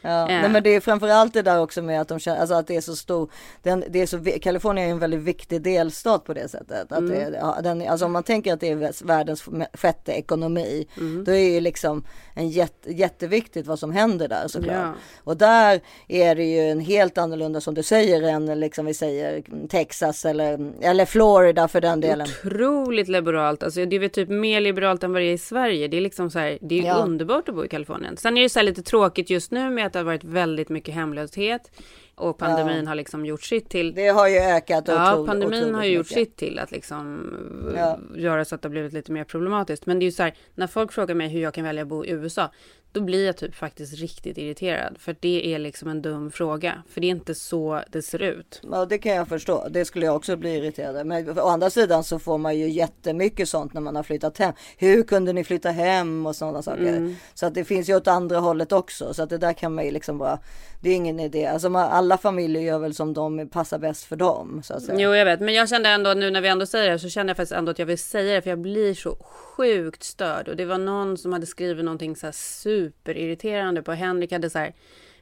[0.02, 0.26] Eh.
[0.26, 2.76] nej, men det är framförallt det där också med att de känner, alltså att det
[2.76, 3.30] är så stor,
[3.62, 6.92] den, det är så, Kalifornien är en väldigt viktig delstat på det sättet.
[6.92, 7.10] Att Mm.
[7.32, 11.24] det, ja, den, alltså om man tänker att det är världens sjätte ekonomi, Mm.
[11.24, 14.76] då är ju liksom en jätte, jätteviktigt vad som händer där såklart.
[14.76, 14.92] Ja.
[15.24, 19.42] Och där är det ju en helt annorlunda som du säger än liksom vi säger
[19.68, 22.26] Texas eller, eller Florida för den delen.
[22.44, 23.62] Otroligt liberalt.
[23.62, 25.88] Alltså, det är väl typ mer liberalt än vad det är i Sverige.
[25.88, 26.94] Det är liksom så här, det är Ja.
[26.94, 28.16] underbart att bo i Kalifornien.
[28.16, 30.68] Sen är det så här lite tråkigt just nu med att det har varit väldigt
[30.68, 31.70] mycket hemlöshet.
[32.14, 33.94] Och pandemin har liksom gjort sitt till.
[33.94, 36.14] Det har ju ökat Ja, otroligt, pandemin har ju gjort mycket.
[36.28, 37.28] sitt till att liksom
[37.76, 37.98] Ja.
[38.16, 39.86] göra så att det har blivit lite mer problematiskt.
[39.86, 41.88] Men det är ju så här, när folk frågar mig hur jag kan välja att
[41.88, 42.50] bo i USA,
[42.92, 44.96] då blir jag typ faktiskt riktigt irriterad.
[44.98, 46.82] För det är liksom en dum fråga.
[46.88, 48.60] För det är inte så det ser ut.
[48.70, 49.68] Ja, det kan jag förstå.
[49.70, 51.04] Det skulle jag också bli irriterad över.
[51.04, 54.52] Men å andra sidan så får man ju jättemycket sånt när man har flyttat hem.
[54.76, 56.82] Hur kunde ni flytta hem och sådana saker.
[56.82, 57.16] Mm.
[57.34, 59.14] Så att det finns ju åt andra hållet också.
[59.14, 60.38] Så att det där kan man ju liksom bara.
[60.82, 61.46] Det är ingen idé.
[61.46, 64.62] Alltså man, alla familjer gör väl som de passar bäst för dem.
[64.64, 65.00] Så att säga.
[65.00, 65.40] Jo, jag vet.
[65.40, 67.70] Men jag kände ändå nu när vi ändå säger det så kände jag faktiskt ändå
[67.70, 68.42] att jag vill säga det.
[68.42, 69.16] För jag blir så
[69.56, 70.48] sjukt störd.
[70.48, 74.58] Och det var någon som hade skrivit någonting så här superirriterande på Henrik hade så
[74.58, 74.72] här.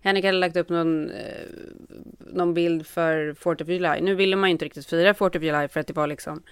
[0.00, 1.46] Henrik hade lagt upp någon, eh,
[2.18, 4.00] någon bild för 4th of July.
[4.00, 6.42] Nu ville man ju inte riktigt fira 4th of July för att det var liksom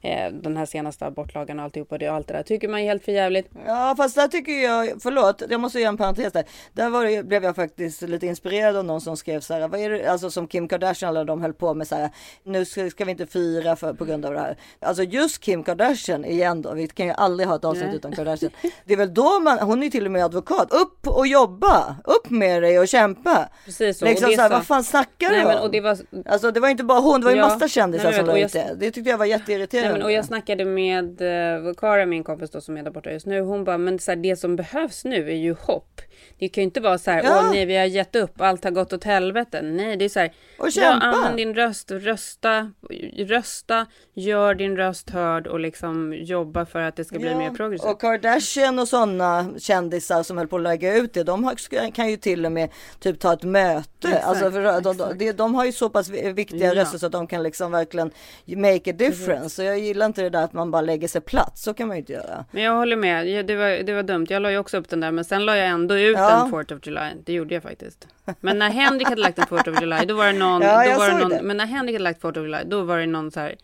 [0.00, 2.42] eh, den här senaste abortlagen och alltihopa det och allt det där.
[2.42, 3.50] Tycker man är helt för jävligt.
[3.66, 6.44] Ja fast där tycker jag, förlåt jag måste göra en parentes där.
[6.72, 9.90] Där det, blev jag faktiskt lite inspirerad av någon som skrev så här, vad är
[9.90, 12.10] det, alltså som Kim Kardashian eller de höll på med så här,
[12.44, 14.56] nu ska, ska vi inte fira för, på grund av det här.
[14.80, 17.96] Alltså just Kim Kardashian igen då, vi kan ju aldrig ha ett avsnitt Nej.
[17.96, 18.52] utan Kardashian.
[18.84, 21.96] Det är väl då man, hon är ju till och med advokat, upp och jobba,
[22.04, 23.48] upp med dig och kämpa.
[23.64, 24.04] Precis så.
[24.04, 25.62] Liksom och så här, vad fan snackar du om?
[25.62, 28.04] och det var, Alltså det var inte bara hon, det var ju Ja, massa kändisar
[28.04, 28.76] nej, som la och ut det.
[28.78, 29.89] Det tyckte jag var jätteirriterande.
[29.90, 33.12] Nej, men, och jag snackade med eh, Kara, min kompis då, som är där borta
[33.12, 33.40] just nu.
[33.40, 36.00] Hon bara, men så här, det som behövs nu är ju hopp.
[36.38, 37.38] Det kan ju inte vara så här, Ja.
[37.40, 39.62] åh nej vi har gett upp, allt har gått åt helvete.
[39.62, 41.06] Nej, det är så här, Och ja, kämpa.
[41.06, 42.70] använd din röst, rösta,
[43.16, 47.50] rösta, gör din röst hörd och liksom jobba för att det ska bli Ja, mer
[47.50, 47.90] progressivt.
[47.90, 52.10] Och Kardashian och sådana kändisar som höll på att lägga ut det, de har, kan
[52.10, 52.68] ju till och med
[53.00, 54.08] typ ta ett möte.
[54.08, 56.74] Exakt, alltså för de, de, de, har ju så pass viktiga Ja.
[56.74, 58.10] röster så att de kan liksom verkligen
[58.46, 59.56] make a difference.
[59.56, 61.96] Så jag gillar inte det där att man bara lägger sig platt, så kan man
[61.96, 62.44] ju inte göra.
[62.50, 64.26] Men jag håller med, Ja, det var, det var dumt.
[64.28, 66.46] Jag la ju också upp den där, men sen la jag ändå ut Ja.
[66.46, 67.10] en 4th of July.
[67.24, 68.08] Det gjorde jag faktiskt.
[68.40, 70.62] Men när Henrik hade lagt en 4th of July, då var det någon...
[70.70, 71.42] Ja, då var det någon det.
[71.42, 73.56] Men när Henrik hade lagt 4th of July, då var det någon så här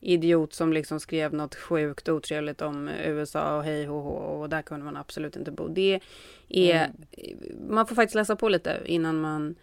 [0.00, 4.62] idiot som liksom skrev något sjukt otrevligt om USA och hej och hå och där
[4.62, 5.68] kunde man absolut inte bo.
[5.68, 6.00] Det
[6.48, 6.74] är...
[6.74, 6.90] Mm.
[7.68, 9.54] Man får faktiskt läsa på lite innan man,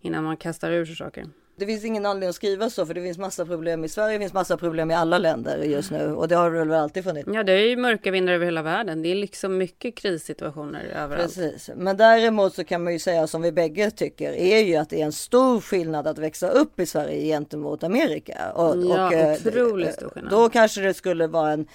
[0.00, 1.26] innan man kastar ur sig saker.
[1.60, 4.18] Det finns ingen anledning att skriva så för det finns massa problem i Sverige, det
[4.18, 7.28] finns massa problem i alla länder just nu och det har det väl alltid funnits.
[7.32, 9.02] Ja, det är ju mörka vindar över hela världen.
[9.02, 11.22] Det är liksom mycket krissituationer överallt.
[11.22, 14.90] Precis, men däremot så kan man ju säga som vi bägge tycker är ju att
[14.90, 18.52] det är en stor skillnad att växa upp i Sverige gentemot Amerika.
[18.54, 20.32] Och, Ja, och, eh, otroligt stor skillnad.
[20.32, 21.66] Då kanske det skulle vara en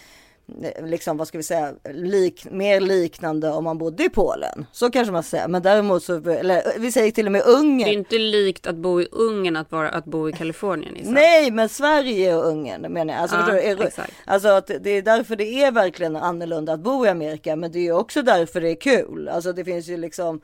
[0.83, 4.65] liksom vad ska vi säga, lik, mer liknande om man bodde i Polen.
[4.71, 7.57] Så kanske man säger, men däremot så, eller vi säger till och med Det är
[7.59, 7.89] Ungern.
[7.89, 10.97] inte likt att bo i Ungern att, vara, att bo i Kalifornien.
[10.97, 11.11] Isa.
[11.11, 13.21] Nej, men Sverige och Ungern menar jag.
[13.21, 13.59] Alltså, Ja, du?
[13.61, 13.91] Är-
[14.25, 17.55] alltså att det är därför det är verkligen annorlunda att bo i Amerika.
[17.55, 19.29] Men det är ju också därför det är kul.
[19.29, 20.41] Alltså det finns ju liksom,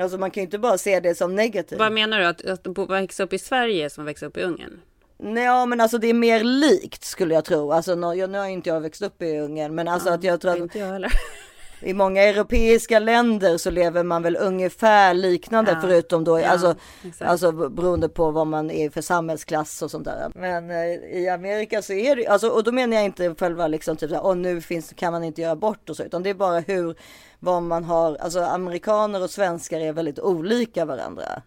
[0.00, 1.78] alltså man kan ju inte bara se det som negativt.
[1.78, 2.26] Vad menar du?
[2.26, 4.80] Att, att bo, växa upp i Sverige som växa upp i Ungern?
[5.24, 7.72] Nej, ja, men alltså det är mer likt skulle jag tro.
[7.72, 10.50] Alltså jag, nu har inte jag växt upp i Ungern, men alltså att jag tror
[10.52, 11.12] att Inte jag heller.
[11.84, 15.78] i många europeiska länder så lever man väl ungefär liknande Ja.
[15.80, 16.74] förutom då Ja, alltså,
[17.06, 17.30] exakt.
[17.30, 20.32] alltså beroende på vad man är för samhällsklass och sånt där.
[20.34, 23.96] Men eh, i Amerika så är det alltså och då menar jag inte själva liksom
[23.96, 26.34] typ såhär, åh nu finns, kan man inte göra abort och så utan det är
[26.34, 26.96] bara hur
[27.44, 31.42] vad man har, alltså amerikaner och svenskar är väldigt olika varandra.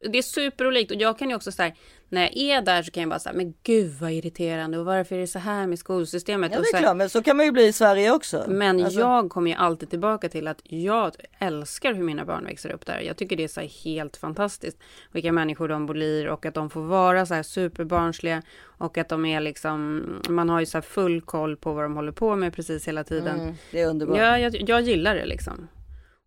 [0.00, 1.74] Det är superolikt och jag kan ju också så här,
[2.08, 5.14] när jag är där så kan jag bara säga, men gud vad irriterande och varför
[5.16, 6.52] är det så här med skolsystemet?
[6.52, 8.12] Ja och det så är här, klart, men så kan man ju bli i Sverige
[8.12, 8.44] också.
[8.48, 12.70] Men Alltså- jag kommer ju alltid tillbaka till att jag älskar hur mina barn växer
[12.70, 13.00] upp där.
[13.00, 14.78] Jag tycker det är så helt fantastiskt.
[15.12, 18.42] Vilka människor de blir och att de får vara så här superbarnsliga.
[18.78, 22.12] Och att de är liksom, man har ju så full koll på vad de håller
[22.12, 23.40] på med precis hela tiden.
[23.40, 24.18] Mm, det är underbart.
[24.18, 25.68] Ja, jag, jag gillar det liksom.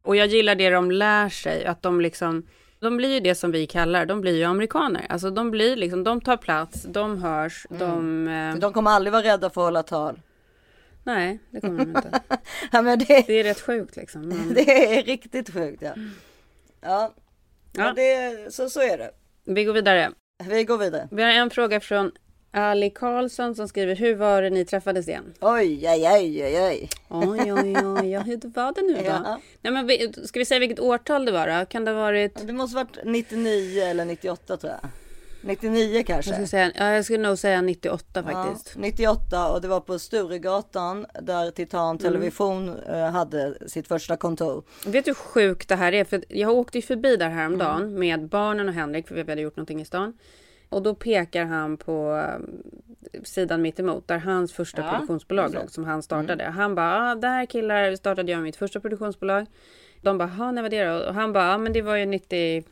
[0.02, 2.48] Och jag gillar det de lär sig, att de liksom,
[2.80, 5.06] de blir ju det som vi kallar, de blir ju amerikaner.
[5.10, 8.28] Alltså de blir liksom, de tar plats, de hörs, de...
[8.28, 10.20] Eh, De kommer aldrig vara rädda för att hålla tal.
[11.04, 12.22] nej, det kommer de inte.
[12.72, 14.22] Ja, det, Det är rätt sjukt liksom.
[14.22, 15.82] Men, det är riktigt sjukt.
[15.82, 15.94] Ja,
[16.82, 17.14] ja.
[17.74, 17.94] Ja.
[17.96, 19.12] Det, så, så är det.
[19.46, 20.12] vi går vidare.
[20.44, 21.08] Vi går vidare.
[21.12, 22.12] Vi har en fråga från
[22.52, 25.34] Ali Karlsson som skriver, hur var det ni träffades igen?
[25.40, 26.90] Oj, oj, oj, oj, oj.
[27.10, 29.04] Oj, oj, oj, hur var det nu då?
[29.04, 29.40] Ja.
[29.62, 31.66] Nej, men ska vi säga vilket årtal det var då?
[31.66, 32.48] Kan det ha varit...
[32.48, 34.90] Det måste varit 99 eller 98 tror jag.
[35.42, 36.30] 99 kanske.
[36.30, 38.72] Jag skulle, säga, ja, jag skulle nog säga 98 faktiskt.
[38.76, 44.64] Ja, 98 och det var på Sturegatan där Titan Television eh, hade sitt första kontor.
[44.86, 46.04] Vet du hur sjukt det här är?
[46.04, 49.56] För jag åkte ju förbi där häromdagen med barnen och Henrik för vi hade gjort
[49.56, 50.14] någonting i stan.
[50.70, 52.26] Och då pekar han på
[53.14, 56.44] eh, sidan mitt emot där hans första Ja, produktionsbolag låg som han startade.
[56.44, 59.46] Han bara, ah, där killar startade jag mitt första produktionsbolag.
[60.02, 61.08] De bara, "Ha, när var det då?
[61.08, 62.64] Och han bara, ja men det var ju 90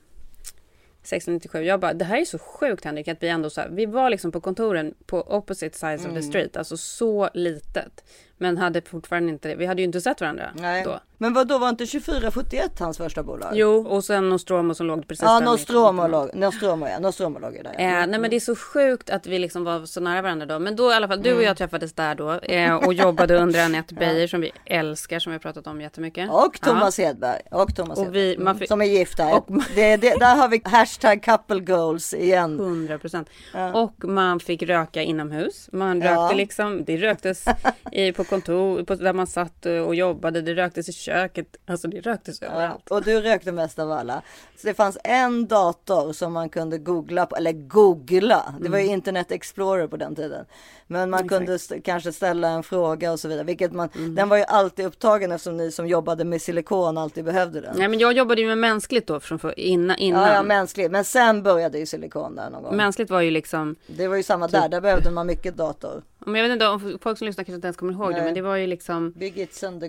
[1.02, 1.64] 1697.
[1.64, 4.10] Jag bara, det här är så sjukt Henrik att vi ändå så här, vi var
[4.10, 8.04] liksom på kontoren på opposite sides of the street, alltså så litet.
[8.40, 10.84] Men hade fortfarande inte, vi hade ju inte sett varandra Nej.
[10.84, 11.00] då.
[11.20, 13.50] Men vad då var inte 2471 hans första bolag?
[13.54, 17.54] Jo, och sen Nostromo som låg precis Ja, där Nostromo låg, Nostromo ja, Nostromo låg
[17.56, 17.74] ju där.
[17.78, 17.80] ja.
[18.02, 20.60] Eh, nej men det är så sjukt att vi liksom var så nära varandra då.
[20.60, 21.38] Men då i alla fall, du Mm.
[21.40, 25.32] och jag träffades där då eh, och jobbade under Anette Beijer som vi älskar, som
[25.32, 26.30] vi har pratat om jättemycket.
[26.32, 27.42] Och Thomas Hedberg.
[27.52, 28.58] Och Thomas Och Hedberg.
[28.60, 29.36] vi- Som är gifta.
[29.36, 32.60] och- det, det, där har vi hashtag couple goals igen.
[32.60, 33.30] 100 procent.
[33.74, 35.70] Och man fick röka inomhus.
[35.72, 36.12] Man Ja.
[36.24, 37.46] rökte liksom, det röktes
[37.92, 40.42] i, på kontor, på, där man satt och jobbade.
[40.42, 41.48] Det röktes i köket.
[41.68, 42.84] Alltså det röktes överallt.
[42.90, 44.22] Ja, och du rökte mest av alla.
[44.58, 48.56] Så det fanns en dator som man kunde googla på, eller googla.
[48.62, 50.46] Det var ju Internet Explorer på den tiden.
[50.88, 51.26] Men man Mm.
[51.26, 51.40] Exakt.
[51.40, 53.44] kunde st- kanske ställa en fråga och så vidare.
[53.44, 54.16] Vilket man, Mm.
[54.16, 57.76] Den var ju alltid upptagen eftersom ni som jobbade med silikon alltid behövde den.
[57.78, 59.98] Nej men jag jobbade ju med mänskligt då från för, innan.
[59.98, 60.22] innan.
[60.28, 60.92] Ja, ja, mänskligt.
[60.92, 62.76] Men sen började ju silikon där någon gång.
[62.76, 64.52] Mänskligt var ju liksom, Det var ju samma Typ.
[64.62, 66.04] där, där behövde man mycket dator.
[66.28, 68.24] Men jag vet inte om folk som lyssnar kanske inte ens kommer ihåg det, Nej.
[68.26, 69.14] men det var ju liksom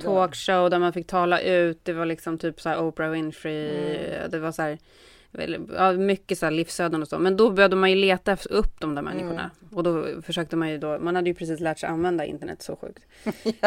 [0.03, 1.81] talkshow där man fick tala ut.
[1.85, 3.69] Det var liksom typ så här Oprah Winfrey.
[3.69, 4.31] Mm.
[4.31, 4.79] Det var så här,
[5.77, 7.19] ja, mycket så här livsöden och så.
[7.19, 9.51] Men då började man ju leta upp de där människorna.
[9.63, 9.77] Mm.
[9.77, 12.77] Och då försökte man ju då, man hade ju precis lärt sig använda internet så
[12.77, 13.05] sjukt.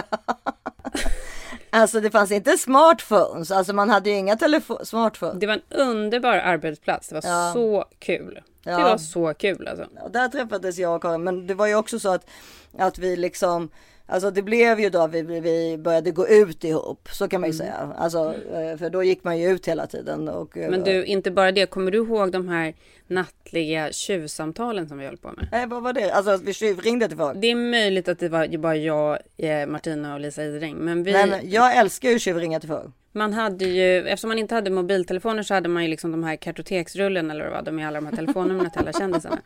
[1.73, 4.37] Alltså det fanns inte smartphones, alltså man hade ju inga
[4.83, 5.39] smartphones.
[5.39, 7.07] Det var en underbar arbetsplats.
[7.09, 7.51] Det var Ja.
[7.53, 8.39] så kul.
[8.63, 8.77] Ja.
[8.77, 9.87] Det var så kul alltså.
[10.01, 12.29] Och där träffades jag och Karin, men det var ju också så att,
[12.77, 13.69] att vi liksom
[14.05, 17.53] Alltså det blev ju då vi, vi började gå ut ihop, så kan man Mm.
[17.53, 17.93] ju säga.
[17.97, 20.29] Alltså, eh, för då gick man ju ut hela tiden.
[20.29, 21.65] Och, eh, Men du, inte bara det.
[21.65, 22.73] Kommer du ihåg de här
[23.07, 25.47] nattliga tjuvsamtalen som vi höll på med?
[25.51, 26.11] Nej, vad var det?
[26.11, 27.41] Alltså vi tjuvringde till folk.
[27.41, 30.75] Det är möjligt att det var bara jag, eh, Martina och Lisa Idring.
[30.75, 32.89] Men vi, Men jag älskar ju tjuvringa till folk.
[33.11, 36.35] Man hade ju, eftersom man inte hade mobiltelefoner så hade man ju liksom de här
[36.35, 39.41] kartoteksrullen eller vad var, med alla de här telefonnumren till alla kändisarna.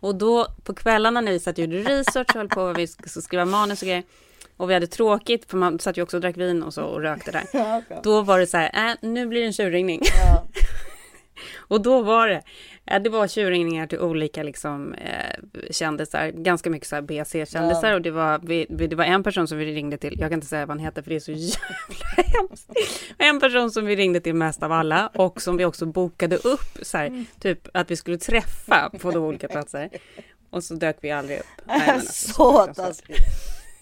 [0.00, 3.08] Och då på kvällarna när vi satt och gjorde research och höll på, vi skulle
[3.08, 4.02] skriva manus och grejer.
[4.56, 7.00] Och vi hade tråkigt, för man satt ju också och drack vin och så och
[7.02, 7.44] rökte där.
[7.88, 8.00] Ja.
[8.02, 10.00] Då var det så här, äh, nu blir det en tjurringning.
[10.04, 10.46] Ja.
[11.68, 12.42] Och då var det,
[12.86, 18.10] det var tjurringningar till olika liksom eh, kändisar, ganska mycket så här BC-kändisar och det
[18.10, 20.76] var, vi, det var en person som vi ringde till, jag kan inte säga vad
[20.76, 22.70] han heter för det är så jävla hemskt.
[23.18, 26.78] En person som vi ringde till mest av alla och som vi också bokade upp
[26.82, 29.90] så här, typ att vi skulle träffa på de olika platser.
[30.50, 31.46] Och så dök vi aldrig upp.
[31.64, 33.18] Nej, alltså, så taskigt.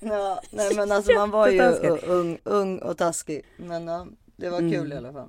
[0.00, 1.60] Ja, nej men alltså man var ju
[2.06, 3.44] ung, ung och taskig.
[3.56, 5.28] Men ja, det var kul i alla fall.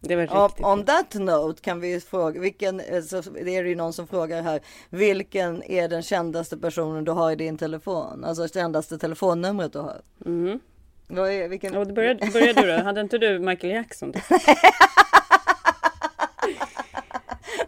[0.00, 0.66] Det var On, riktigt.
[0.66, 4.06] on that note kan vi fråga, vilken, eh, så det är det ju någon som
[4.06, 4.60] frågar här,
[4.90, 8.24] vilken är den kändaste personen du har i din telefon?
[8.24, 10.00] Alltså kändaste telefonnumret du har?
[10.18, 10.60] Mhm.
[11.08, 11.76] Vad är, vilken?
[11.76, 12.82] Och då började, började du då?
[12.84, 14.12] Hade inte du Michael Jackson?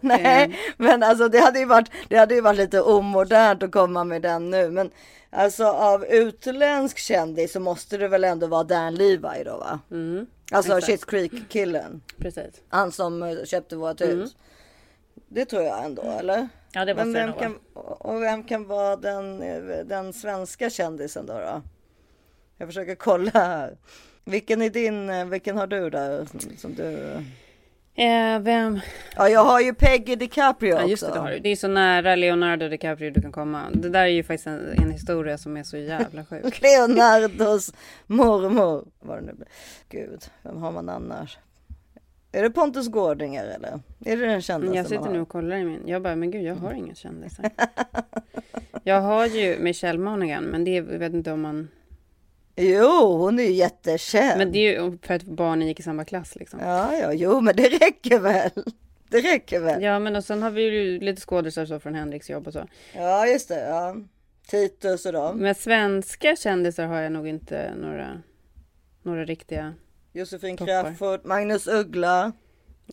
[0.01, 4.03] Nej, men alltså det hade ju varit, det hade ju varit lite omodernt att komma
[4.03, 4.69] med den nu.
[4.69, 4.91] Men
[5.29, 9.79] alltså av utländsk kändis så måste det väl ändå vara Dan Levi då va?
[9.91, 10.81] Mm, Alltså.
[10.81, 12.01] Shit Creek killen.
[12.17, 12.61] precis.
[12.69, 14.35] Han som eh, köpte vårt hus.
[15.27, 16.47] Det tror jag ändå, eller?
[16.71, 20.69] Ja, det måste Men det vem kan, och vem kan vara den, eh, den svenska
[20.69, 21.61] kändisen då, då?
[22.57, 23.77] Jag försöker kolla här.
[24.25, 27.23] Vilken är din, eh, vilken har du där som du?
[27.95, 28.79] Eh, vem?
[29.15, 30.87] Ja, jag har ju Peggy DiCaprio Ja, också.
[30.89, 31.39] just det, det har du.
[31.39, 33.61] Det är så nära Leonardo DiCaprio du kan komma.
[33.73, 36.61] Det där är ju faktiskt en, en historia som är så jävla sjuk.
[36.61, 37.73] Leonardos
[38.07, 38.85] mormor.
[38.99, 39.35] Vad det nu.
[39.89, 41.37] Gud, vem har man annars?
[42.31, 43.79] Är det Pontus Gårdinger eller?
[44.05, 45.81] Är det den kändaste Jag man sitter nu och kollar i min.
[45.87, 47.49] Jag bara, men gud, jag har inga kändisar.
[48.85, 51.67] Jag har ju Michelle Monaghan, men det jag vet inte om man...
[52.55, 54.37] Jo, hon är ju jättekänd.
[54.37, 56.59] Men det är ju för att barnen gick i samma klass liksom.
[56.59, 58.51] Ja, ja, jo, men det räcker väl.
[59.09, 59.83] Det räcker väl.
[59.83, 62.67] Ja, men och sen har vi ju lite skådisar så från Henriks jobb och så.
[62.95, 63.59] Ja, just det.
[63.67, 63.95] Ja.
[64.47, 65.37] Titus och dem.
[65.37, 68.21] Men svenska kändisar har jag nog inte några,
[69.03, 69.73] några riktiga.
[70.13, 70.83] Josefin Toppar.
[70.83, 72.31] Crafoord, Magnus Uggla.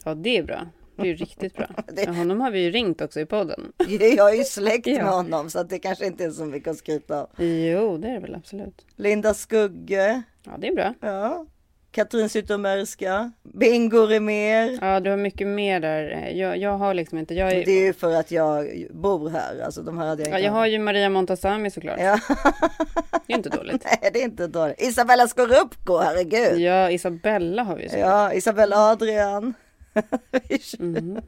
[0.05, 0.67] Ja, det är bra.
[1.03, 1.67] Det är ju riktigt bra.
[1.93, 3.73] Det- honom har vi ju ringt också i podden.
[4.17, 4.95] Jag är ju släkt Ja.
[5.03, 7.29] med honom så det kanske inte är så mycket att skryta av.
[7.45, 8.87] Jo, det är det väl absolut.
[8.97, 10.23] Linda Skugge.
[10.47, 10.95] Ja, det är bra.
[11.01, 11.47] Ja.
[11.93, 13.33] Katrin Zytomierska.
[13.43, 14.79] Bingo Rimér.
[14.81, 16.31] Ja, du har mycket mer där.
[16.35, 17.35] Jag, jag har liksom inte.
[17.35, 19.61] Jag, är, Det är ju för att jag bor här.
[19.65, 22.01] Alltså de här hade jag ja, jag har ju Maria Montazami såklart.
[22.01, 22.19] Ja,
[23.27, 23.85] Det är inte dåligt.
[24.03, 24.83] nej det är inte dåligt.
[24.83, 26.61] Isabella Scorupco, herregud.
[26.61, 27.89] Ja, Isabella har vi ju.
[27.89, 27.97] så.
[27.99, 29.55] Ja, Isabella Adrian.
[30.79, 31.21] Mhm.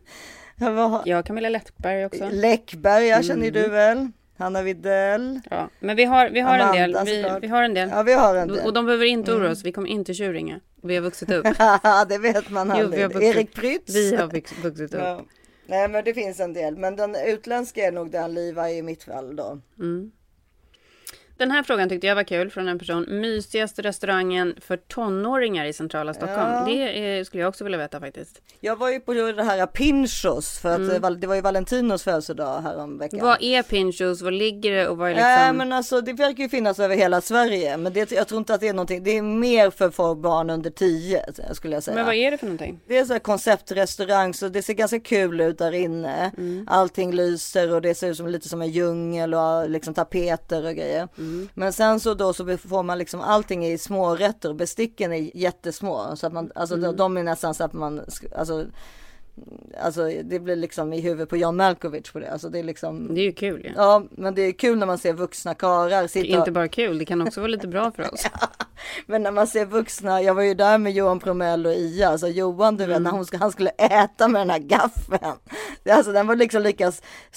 [0.56, 2.28] Vad har- Ja, Camilla Läckberg också.
[2.32, 3.70] Läckberg, jag känner ju du Mm.
[3.72, 4.08] väl.
[4.38, 5.40] Hanna Videll.
[5.50, 6.96] Ja, men vi har, vi har en del.
[6.96, 7.88] Amanda, Vi, vi har en del.
[7.88, 8.56] Ja, vi har en del.
[8.56, 8.66] Mm.
[8.66, 9.64] Och de behöver inte oroa sig.
[9.64, 10.60] Vi kommer inte tjurringa.
[10.82, 11.44] Vi har vuxit upp.
[12.08, 13.04] det vet man Jo, aldrig.
[13.06, 13.94] vuxit- Erik Prytz.
[13.94, 15.00] Vi har vux- vuxit upp.
[15.00, 15.20] Ja.
[15.66, 16.76] Nej, men det finns en del.
[16.76, 19.58] Men den utländska är nog den Liva i mitt fall då.
[19.78, 20.10] Mm.
[21.42, 23.06] Den här frågan tyckte jag var kul från en person.
[23.08, 26.50] Mysigaste restaurangen för tonåringar i centrala Stockholm.
[26.52, 26.64] Ja.
[26.66, 28.42] Det är, skulle jag också vilja veta faktiskt.
[28.60, 32.60] Jag var ju på det här Pinchos för att eh, det var ju Valentinos födelsedag
[32.60, 33.18] häromveckan.
[33.18, 33.28] Mm.
[33.28, 34.22] Vad är Pinchos?
[34.22, 35.28] Var ligger det och vad är liksom...
[35.28, 38.54] Nej men alltså det verkar ju finnas över hela Sverige men det, jag tror inte
[38.54, 39.04] att det är någonting.
[39.04, 41.94] Det är mer för folk barn under 10 skulle jag säga.
[41.94, 42.80] Men vad är det för någonting?
[42.86, 46.30] Det är så här konceptrestaurang så det ser ganska kul ut där inne.
[46.38, 46.66] Mm.
[46.70, 50.74] Allting lyser och det ser ut som lite som en djungel och liksom tapeter och
[50.74, 51.08] grejer.
[51.18, 51.31] Mm.
[51.54, 56.16] Men sen så då så får man liksom allting i smårätter och besticken är jättesmå
[56.16, 56.86] så att man alltså Mm.
[56.90, 58.00] de- de är nästan så att man
[58.36, 58.64] alltså
[59.80, 62.30] Alltså det blir liksom i huvudet på John Malkovich på det.
[62.30, 63.72] Alltså det är liksom Det är ju kul ju.
[63.76, 67.04] Ja men det är kul när man ser vuxna karlar sitta Inte bara kul, det
[67.04, 68.26] kan också vara lite bra för oss.
[69.06, 72.28] Men när man ser vuxna, jag var ju där med Johan Promell och Ia, alltså
[72.28, 73.02] Johan du vet Mm.
[73.02, 75.36] när hon, ska- han skulle äta med den här gaffeln.
[75.82, 76.92] Det- Alltså den var liksom lika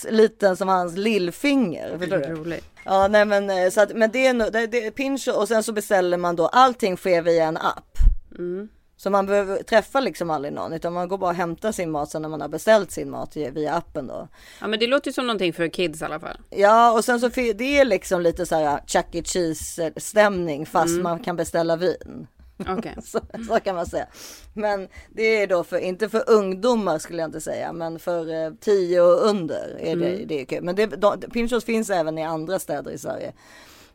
[0.10, 1.98] liten som hans lillfinger.
[2.00, 2.24] Förstår du?
[2.26, 2.66] Roligt.
[2.84, 5.64] Ja nej men eh, så att, men det är, det, det är pinch och sen
[5.64, 7.98] så beställer man då, allting sker via en app.
[8.38, 8.68] Mm.
[8.98, 12.10] Så man behöver träffa liksom aldrig någon utan man går bara och hämtar sin mat
[12.12, 14.28] sen när man har beställt sin mat via appen då.
[14.62, 16.38] Ja men det låter ju som någonting för kids i alla fall.
[16.50, 19.24] Ja och sen så det är liksom lite så här Chuck E.
[19.26, 21.04] Cheese stämning fast Mm.
[21.04, 22.28] man kan beställa vin.
[22.68, 22.96] Okej.
[23.04, 24.08] Så, så kan man säga.
[24.54, 28.52] Men det är då för, inte för ungdomar skulle jag inte säga, men för eh,
[28.60, 30.28] 10 och under är det, Mm.
[30.28, 30.64] det är kul.
[30.64, 33.34] Men det, de, Pinchos finns även i andra städer i Sverige.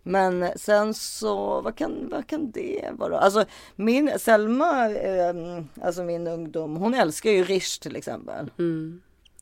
[0.03, 3.19] Men sen så, vad kan, vad kan det vara?
[3.19, 3.45] Alltså
[3.77, 5.35] min, Selma, eh,
[5.83, 8.51] alltså min ungdom, hon älskar ju Rish till exempel.
[8.59, 9.01] Mm.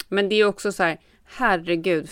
[0.09, 1.01] Men det är också så här,
[1.37, 2.11] herregud,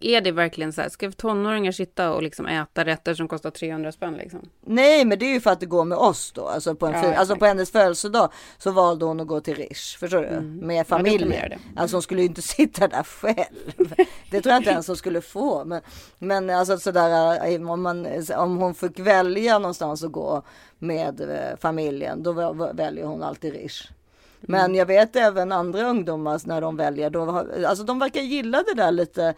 [0.00, 3.92] är det verkligen så här, ska tonåringar sitta och liksom äta rätter som kostar 300
[3.92, 4.48] spänn liksom?
[4.66, 6.48] Nej men det är ju för att det går med oss då.
[6.48, 9.98] Alltså på, en Ja, alltså på hennes födelsedag så valde hon att gå till Rish.
[9.98, 10.40] Förstår du?
[10.40, 10.70] Med Mm.
[10.70, 11.32] Ja, man familjen.
[11.32, 11.58] göra det.
[11.76, 13.94] Alltså hon skulle ju inte sitta där själv.
[14.30, 15.64] Det tror jag inte ens hon skulle få.
[15.64, 15.82] Men,
[16.18, 20.42] men alltså sådär eh, om, man, om hon fick välja någonstans att gå
[20.78, 22.32] med eh, familjen då
[22.72, 23.88] väljer hon alltid Rish.
[24.42, 24.74] Men Mm.
[24.74, 28.92] jag vet även andra ungdomar när de väljer, då, alltså de verkar gilla det där
[28.92, 29.34] lite,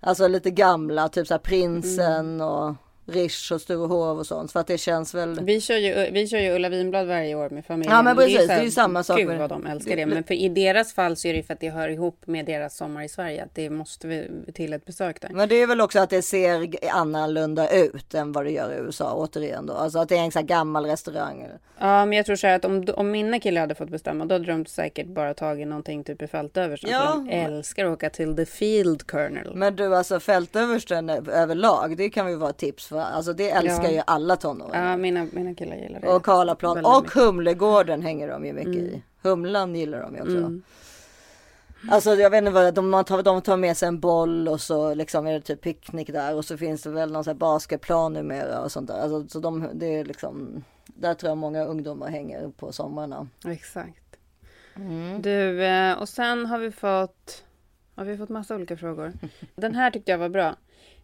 [0.00, 2.48] alltså lite gamla, typ såhär prinsen Mm.
[2.48, 2.74] och
[3.06, 4.52] Rish och Sturehov och sånt.
[4.52, 7.50] För att det känns väl Vi kör ju, vi kör ju Ulla Vinblad varje år
[7.50, 7.96] med familjen.
[7.96, 10.06] Ja, men precis, så det är ju samma sak Gud vad de älskar det- det.
[10.06, 12.46] Men för i deras fall så är det ju för att det hör ihop med
[12.46, 13.44] deras sommar i Sverige.
[13.44, 15.30] Att det måste vi till ett besök där.
[15.30, 18.76] Men det är väl också att det ser annorlunda ut än vad det gör i
[18.76, 19.72] USA återigen då.
[19.72, 21.46] Alltså att det är en sån här gammal restaurang.
[21.78, 24.34] Ja, men jag tror så här att om, om mina killar hade fått bestämma, då
[24.34, 26.90] hade de säkert bara tagit någonting typ i fältöversten.
[26.90, 29.54] Ja, för de älskar att åka till the field colonel.
[29.54, 33.84] Men du alltså fältöversten överlag, det kan ju vara ett tips för, alltså det älskar
[33.84, 33.90] Ja.
[33.90, 34.90] ju alla tonåringar.
[34.90, 36.08] Ja, mina, mina killar gillar det.
[36.08, 37.10] Och Karlaplan och.
[37.10, 39.02] Humlegården hänger de ju mycket i.
[39.22, 40.36] Humlan gillar de ju också.
[40.36, 40.62] Mm.
[41.90, 44.94] Alltså jag vet inte vad, de, tar, de tar med sig en boll och så
[44.94, 48.12] liksom är det typ picknick där och så finns det väl någon sån här basketplan
[48.12, 48.98] numera och sånt där.
[49.00, 53.28] Alltså, så de, det är liksom, där tror jag många ungdomar hänger på sommarna.
[53.46, 54.16] Exakt.
[54.76, 55.22] Mm.
[55.22, 57.44] Du, eh, och sen har vi fått...
[57.96, 59.12] Har vi fått massa olika frågor?
[59.56, 60.56] Den här tyckte jag var bra.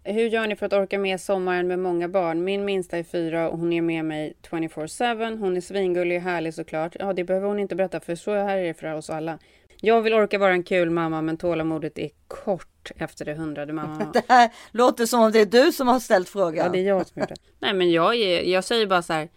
[0.04, 2.44] Hur gör ni för att orka med sommaren med många barn?
[2.44, 5.38] Min minsta är fyra och hon är med mig 24-7.
[5.38, 6.96] Hon är svingullig och härlig såklart.
[6.98, 9.38] Ja, det behöver hon inte berätta för så här är det för oss alla.
[9.80, 14.06] Jag vill orka vara en kul mamma men tålamodet är kort efter det hundrade mamma.
[14.12, 16.66] Det här låter som om det är du som har ställt frågan.
[16.66, 17.34] Ja, det är jag som gjort det.
[17.58, 19.28] Nej, men jag, är, jag säger bara så här.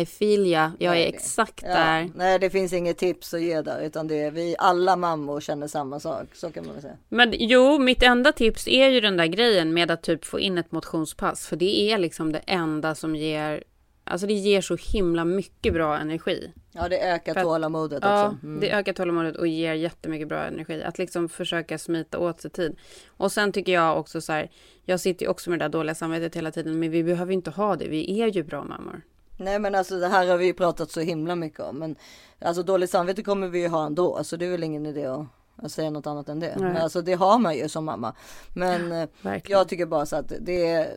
[0.00, 0.72] I feel ya.
[0.78, 2.10] Jag är exakt Ja, där.
[2.14, 5.66] nej, det finns inget tips att ge där, utan det är vi alla mammor känner
[5.66, 6.26] samma sak.
[6.34, 6.96] Så kan man väl säga.
[7.08, 10.58] Men jo, mitt enda tips är ju den där grejen med att typ få in
[10.58, 11.46] ett motionspass.
[11.46, 13.64] För det är liksom det enda som ger,
[14.04, 16.52] alltså det ger så himla mycket bra energi.
[16.72, 18.46] Ja, det ökar För att- tålamodet Ja, också.
[18.46, 18.60] Mm.
[18.60, 20.82] det ökar tålamodet och ger jättemycket bra energi.
[20.82, 22.76] Att liksom försöka smita åt sig tid.
[23.08, 24.50] Och sen tycker jag också så här,
[24.84, 27.50] jag sitter ju också med det där dåliga samvetet hela tiden, men vi behöver inte
[27.50, 27.88] ha det.
[27.88, 29.02] Vi är ju bra mammor.
[29.40, 31.78] Nej, men alltså det här har vi ju pratat så himla mycket om.
[31.78, 31.96] Men
[32.40, 35.26] alltså dåligt samvete kommer vi ju ha ändå, så det är väl ingen idé att,
[35.56, 36.54] att säga något annat än det.
[36.56, 36.72] Nej.
[36.72, 38.14] Men alltså det har man ju som mamma.
[38.54, 39.58] Men eh, Verkligen.
[39.58, 40.96] jag tycker bara så att det är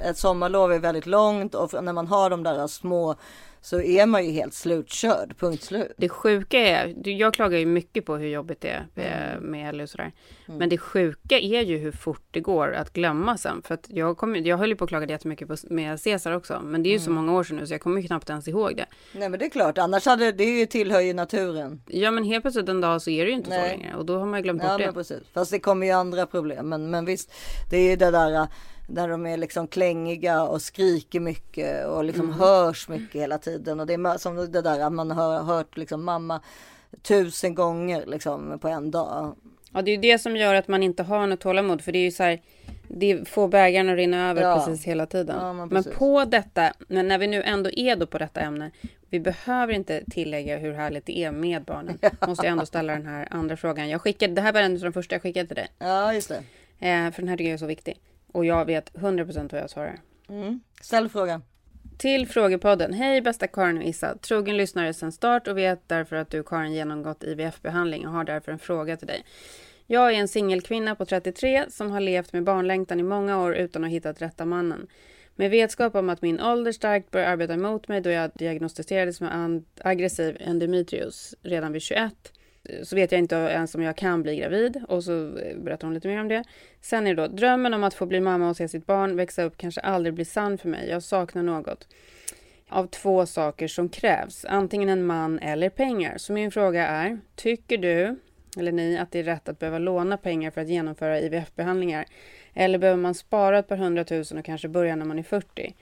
[0.00, 3.16] ett sommarlov är väldigt långt och när man har de där små
[3.62, 5.92] så är man ju helt slutkörd, punkt slut.
[5.96, 9.34] Det sjuka är, jag klagar ju mycket på hur jobbigt det är Mm.
[9.34, 10.12] eh, med Ellie och sådär.
[10.46, 13.62] Men det sjuka är ju hur fort det går att glömma sen.
[13.62, 16.60] För att jag, kom, jag höll ju på att klaga jättemycket på, med Cesar också.
[16.64, 17.04] Men det är ju Mm.
[17.04, 18.86] så många år sedan nu så jag kommer ju knappt ens ihåg det.
[19.12, 21.82] Nej men det är klart, annars hade det ju tillhör ju naturen.
[21.86, 23.68] Ja men helt plötsligt en dag så är det ju inte så Nej.
[23.78, 23.96] längre.
[23.96, 24.92] Och då har man ju glömt Ja bort det.
[24.92, 25.20] precis.
[25.34, 26.68] Fast det kommer ju andra problem.
[26.68, 27.32] Men, men visst,
[27.70, 28.46] det är ju det där
[28.90, 32.40] där de är liksom klängiga och skriker mycket och liksom Mm.
[32.40, 33.80] hörs mycket hela tiden.
[33.80, 36.40] Och det är som det där att man har hört liksom mamma
[37.02, 39.34] tusen gånger liksom på en dag.
[39.72, 41.82] Ja det är ju det som gör att man inte har något tålamod.
[41.82, 42.40] För det är ju så här.
[42.88, 44.56] det får bägaren att rinna över Ja.
[44.66, 45.36] precis hela tiden.
[45.40, 45.98] Ja, men men precis.
[45.98, 48.70] på detta, men när vi nu ändå är då på detta ämne,
[49.10, 51.98] vi behöver inte tillägga hur härligt det är med barnen.
[52.26, 53.88] Måste jag ändå ställa den här andra frågan.
[53.88, 55.68] Jag skickade, det här var en av de första jag skickade till dig.
[55.78, 56.36] Ja, just det.
[56.88, 58.00] Eh, för den här tycker jag är så viktig.
[58.32, 60.00] Och jag vet 100% vad jag svarar.
[60.28, 60.60] Mm.
[60.80, 61.42] Ställ frågan.
[61.98, 62.92] Till frågepodden.
[62.92, 64.18] Hej bästa Karin och Issa.
[64.18, 68.52] Trogen lyssnare sedan start och vet därför att du Karin genomgått IVF-behandling och har därför
[68.52, 69.24] en fråga till dig.
[69.86, 73.84] Jag är en singelkvinna på 33 som har levt med barnlängtan i många år utan
[73.84, 74.86] att ha hittat rätta mannen.
[75.34, 79.64] Med vetskap om att min ålder starkt börjar arbeta emot mig då jag diagnostiserades med
[79.80, 82.32] aggressiv endometrios redan vid 21
[82.82, 86.08] så vet jag inte ens om jag kan bli gravid och så berättar hon lite
[86.08, 86.44] mer om det.
[86.80, 89.42] Sen är det då drömmen om att få bli mamma och se sitt barn växa
[89.42, 90.88] upp kanske aldrig blir sann för mig.
[90.88, 91.88] Jag saknar något
[92.68, 96.18] av två saker som krävs, antingen en man eller pengar.
[96.18, 98.16] Så min fråga är, tycker du
[98.58, 102.04] eller ni att det är rätt att behöva låna pengar för att genomföra IVF-behandlingar?
[102.54, 105.74] Eller behöver man spara ett par hundratusen och kanske börja när man är 40?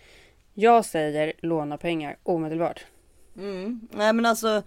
[0.55, 2.87] Jag säger låna pengar omedelbart.
[3.37, 3.89] Mm.
[3.93, 4.62] Nej men alltså,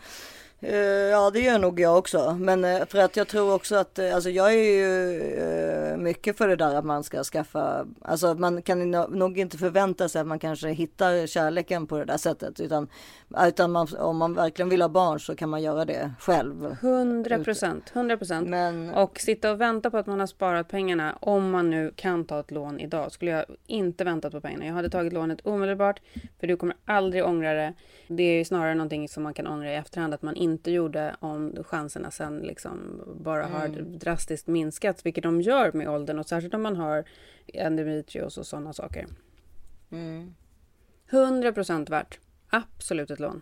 [1.12, 2.38] ja det gör nog jag också.
[2.40, 6.38] Men eh, för att jag tror också att, eh, alltså jag är ju eh, mycket
[6.38, 10.22] för det där att man ska skaffa, alltså man kan no- nog inte förvänta sig
[10.22, 12.60] att man kanske hittar kärleken på det där sättet.
[12.60, 12.88] Utan,
[13.48, 16.78] utan man, om man verkligen vill ha barn så kan man göra det själv.
[16.82, 18.50] 100 procent, 100 procent.
[18.50, 22.26] Men Och sitta och vänta på att man har sparat pengarna, om man nu kan
[22.26, 24.66] ta ett lån idag, skulle jag inte väntat på pengarna.
[24.66, 26.02] Jag hade tagit lånet omedelbart,
[26.40, 27.74] för du kommer aldrig ångra det.
[28.08, 31.16] Det är ju snarare någonting som man kan ångra i efterhand, att man inte gjorde
[31.20, 36.54] om chanserna sen liksom bara har drastiskt minskat, vilket de gör med åldern och särskilt
[36.54, 37.04] om man har
[37.48, 39.08] endometrios och sådana saker.
[39.92, 40.36] mm,
[41.10, 42.20] 100 procent värt.
[42.50, 43.42] Absolut ett lån.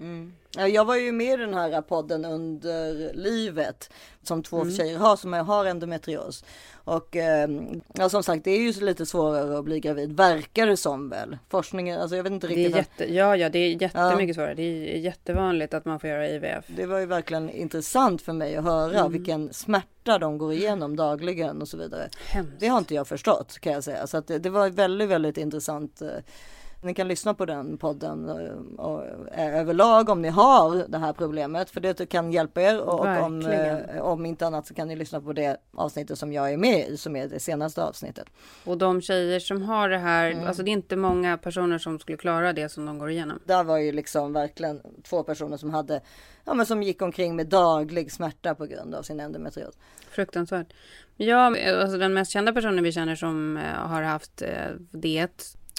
[0.00, 0.32] Mm.
[0.56, 3.90] Ja, Jag var ju med i den här podden under livet
[4.22, 6.44] som två tjejer har som har endometrios.
[6.84, 7.48] Och eh,
[7.94, 11.38] ja, som sagt, det är ju lite svårare att bli gravid, verkar det som väl.
[11.48, 12.76] Forskningen, alltså jag vet inte Det är riktigt.
[12.76, 14.54] jätte, ja, ja, det är jättemycket svårare.
[14.54, 16.64] Det är jättevanligt att man får göra IVF.
[16.66, 21.62] Det var ju verkligen intressant för mig att höra vilken smärta de går igenom dagligen
[21.62, 22.08] och så vidare.
[22.26, 22.52] Hemskt.
[22.58, 24.06] Det har inte jag förstått kan jag säga.
[24.06, 26.02] Så att det, det var väldigt, väldigt intressant.
[26.80, 31.12] Ni kan lyssna på den podden eh, och, eh, överlag om ni har det här
[31.12, 31.70] problemet.
[31.70, 32.80] För det kan hjälpa er.
[32.80, 36.32] Och, och om, eh, om inte annat så kan ni lyssna på det avsnittet som
[36.32, 36.96] jag är med i.
[36.96, 38.26] Som är det senaste avsnittet.
[38.64, 42.18] Och de tjejer som har det här, alltså det är inte många personer som skulle
[42.18, 43.38] klara det som de går igenom.
[43.44, 46.00] Där var ju liksom verkligen två personer som hade,
[46.44, 49.74] ja men som gick omkring med daglig smärta på grund av sin endometrios.
[50.10, 50.72] Fruktansvärt.
[51.16, 54.78] Ja, alltså den mest kända personen vi känner som har haft det,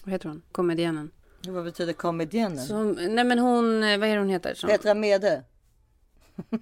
[0.03, 0.41] vad heter hon?
[0.51, 1.11] Komedienen.
[1.47, 2.57] Vad betyder komedienen?
[2.57, 4.53] Som, nej men hon, eh, vad är det hon heter?
[4.53, 5.43] Som, Petra Mede.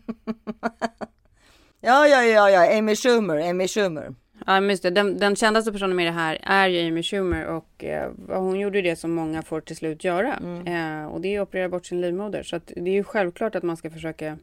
[1.82, 4.16] ja, ja, ja, ja, Amy Schumer, Amy Schumer.
[4.46, 4.90] Ja, just det.
[4.90, 8.78] Den, den kändaste personen med det här är ju Amy Schumer och eh, hon gjorde
[8.78, 10.34] ju det som många får till slut göra.
[10.34, 10.68] Mm.
[10.68, 12.44] Eh, och det är att operera bort sin livmoder.
[12.44, 14.38] Så att det är ju självklart att man ska försöka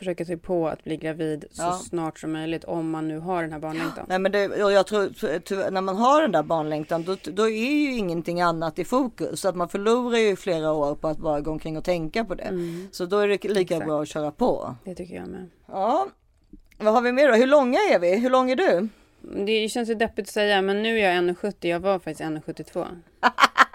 [0.00, 1.72] försöka sig på att bli gravid så Ja.
[1.72, 4.04] snart som möjligt om man nu har den här barnlängtan.
[4.08, 7.70] Nej men det, jag tror tyvärr, när man har den där barnlängtan då, då är
[7.72, 9.40] ju ingenting annat i fokus.
[9.40, 12.34] Så att man förlorar ju flera år på att bara gå omkring och tänka på
[12.34, 12.50] det.
[12.90, 13.86] Så då är det lika Exakt.
[13.86, 14.74] bra att köra på.
[14.84, 15.48] Det tycker jag med.
[15.66, 16.06] Ja,
[16.78, 17.34] vad har vi mer då?
[17.34, 18.16] Hur långa är vi?
[18.16, 18.88] Hur lång är du?
[19.46, 21.54] Det känns ju deppigt att säga, men nu är jag 1,70.
[21.68, 22.86] Jag var faktiskt 1,72.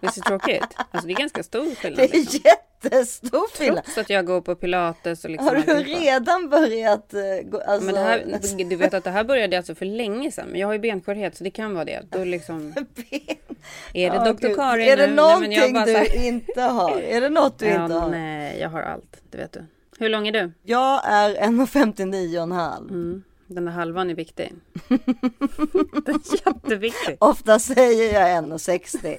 [0.00, 0.64] Visst är det tråkigt?
[0.90, 1.98] Alltså det är ganska stor skillnad.
[1.98, 2.40] Det är Liksom.
[2.44, 3.84] jättestor skillnad.
[3.84, 7.14] Trots att jag går på pilates och liksom Har du redan börjat?
[7.44, 10.48] Gå, alltså, Men det här, du vet att det här började alltså för länge sedan.
[10.50, 12.02] Men jag har ju benskörhet så det kan vara det.
[12.10, 12.74] Då liksom,
[13.94, 14.54] är det Ja, Dr.
[14.54, 15.14] Karin Är det nu?
[15.14, 17.00] Nej, någonting du så här- inte har?
[17.00, 18.08] Är det något du ja, inte har?
[18.10, 19.16] Nej, jag har allt.
[19.30, 19.64] Det vet du.
[19.98, 20.52] Hur lång är du?
[20.62, 22.78] Jag är 1,59,5.
[22.90, 23.22] Mm.
[23.46, 24.52] Den där halvan är viktig.
[24.88, 27.16] Den är jätteviktig.
[27.20, 29.18] Ofta säger jag 1,60.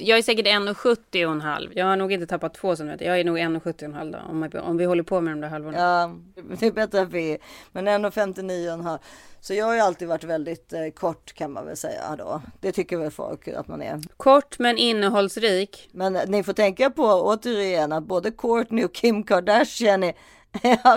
[0.00, 1.70] Jag är säkert 1,70 och en halv.
[1.74, 3.04] Jag har nog inte tappat två centimeter.
[3.06, 4.18] Jag är nog 1,70 och en halv då.
[4.18, 5.78] Om, om vi håller på med de där halvorna.
[5.78, 6.14] Ja,
[6.60, 7.38] det är bättre att vi är.
[7.72, 8.98] Men 1,59,5.
[9.40, 12.42] Så jag har ju alltid varit väldigt eh, kort kan man väl säga då.
[12.60, 14.00] Det tycker väl folk att man är.
[14.16, 15.88] Kort men innehållsrik.
[15.92, 20.14] Men eh, ni får tänka på återigen att både Kourtney och Kim Kardashian är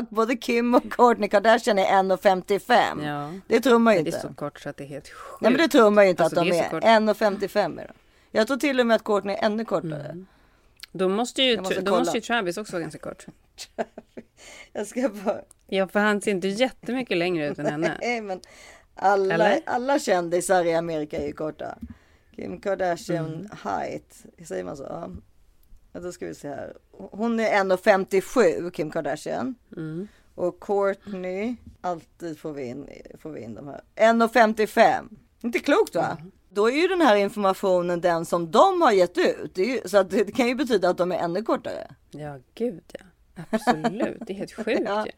[0.14, 3.06] både Kim och Kourtney Kardashian är 1,55.
[3.06, 3.40] Ja.
[3.48, 4.28] Det tror man ju Det är inte.
[4.28, 5.42] så kort så att det är helt sjukt.
[5.42, 6.64] Nej men det tror man ju inte Alltså, att de är är.
[6.64, 6.84] så kort.
[6.84, 7.94] 1,55 är de.
[8.36, 10.26] Jag tror till och med att Kourtney är ännu kortare.
[10.92, 13.28] Då måste ju, måste då måste ju Travis också vara ganska kort.
[14.74, 15.42] Jag ska bara...
[15.68, 17.98] Ja, för han ser inte jättemycket längre ut än henne.
[18.02, 18.40] Nej men
[18.96, 19.62] alla, Eller?
[19.66, 21.78] alla kändisar i Amerika är ju korta.
[22.36, 23.48] Kim Kardashian Mm.
[23.64, 24.84] height, säger man så?
[24.84, 25.10] Ja.
[25.92, 26.78] Ja, Då ska vi se här.
[26.92, 29.56] Hon är 1,57 Kim Kardashian.
[29.78, 30.08] Mm.
[30.36, 33.82] Och Kourtney, alltid får vi in, får vi in de här.
[33.96, 35.10] 1,55.
[35.42, 36.18] Inte klokt va?
[36.54, 39.58] Då är ju den här informationen den som de har gett ut.
[39.58, 41.88] Ju, så att det kan ju betyda att de är ännu kortare.
[42.12, 43.06] Ja, gud ja.
[43.50, 45.06] Absolut, det är helt sjukt Ja.
[45.06, 45.12] ju.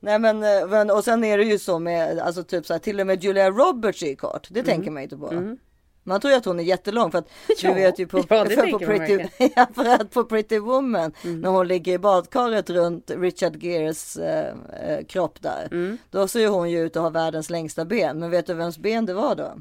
[0.00, 2.78] Nej men, eh, men och sen är det ju så med alltså typ så här,
[2.80, 4.46] till och med Julia Roberts är kort.
[4.50, 5.56] Det tänker man inte på.
[6.02, 7.28] Man tror ju att hon är jättelång för att
[7.62, 7.68] Ja.
[7.68, 11.48] du vet ju på, Ja, för, på Pretty, ja, för att på Pretty Woman när
[11.50, 15.68] hon ligger i badkaret runt Richard Geres eh, eh, kropp där.
[15.70, 15.98] Mm.
[16.10, 18.18] Då ser hon ju ut att ha världens längsta ben.
[18.18, 19.54] Men vet du vems ben det var då?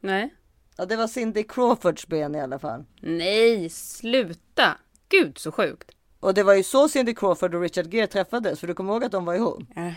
[0.00, 0.34] Nej.
[0.76, 2.84] Ja det var Cindy Crawfords ben i alla fall.
[3.00, 4.76] Nej, sluta.
[5.08, 5.90] Gud så sjukt.
[6.20, 8.60] Och det var ju så Cindy Crawford och Richard Gere träffades.
[8.60, 9.62] För du kommer ihåg att de var ihop?
[9.76, 9.92] Aha.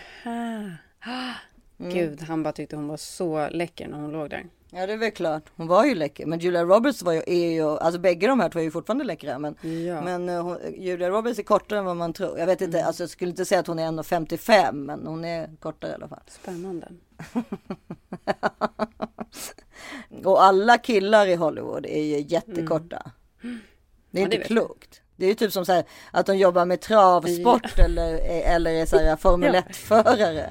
[1.06, 1.34] Ah.
[1.80, 1.94] Mm.
[1.94, 4.46] Gud, han bara tyckte hon var så läcker när hon låg där.
[4.70, 5.44] Ja det är väl klart.
[5.56, 6.26] Hon var ju läcker.
[6.26, 9.04] Men Julia Roberts var ju, är ju, alltså bägge de här två är ju fortfarande
[9.04, 9.40] läckra.
[9.40, 9.56] Men,
[9.88, 10.02] Ja.
[10.02, 12.40] men eh, hon, Julia Roberts är kortare än vad man tror.
[12.40, 15.50] Jag vet inte, alltså jag skulle inte säga att hon är 1,55 men hon är
[15.60, 16.22] kortare i alla fall.
[16.28, 16.88] Spännande.
[20.24, 23.12] Och alla killar i Hollywood är ju jättekorta.
[23.42, 23.60] Det är Mm.
[24.12, 25.02] Ja, inte det klokt.
[25.16, 28.14] Det är ju typ som så här, att de jobbar med travsport eller,
[28.56, 29.62] eller är så här Formel Ja.
[29.62, 30.50] 1-förare.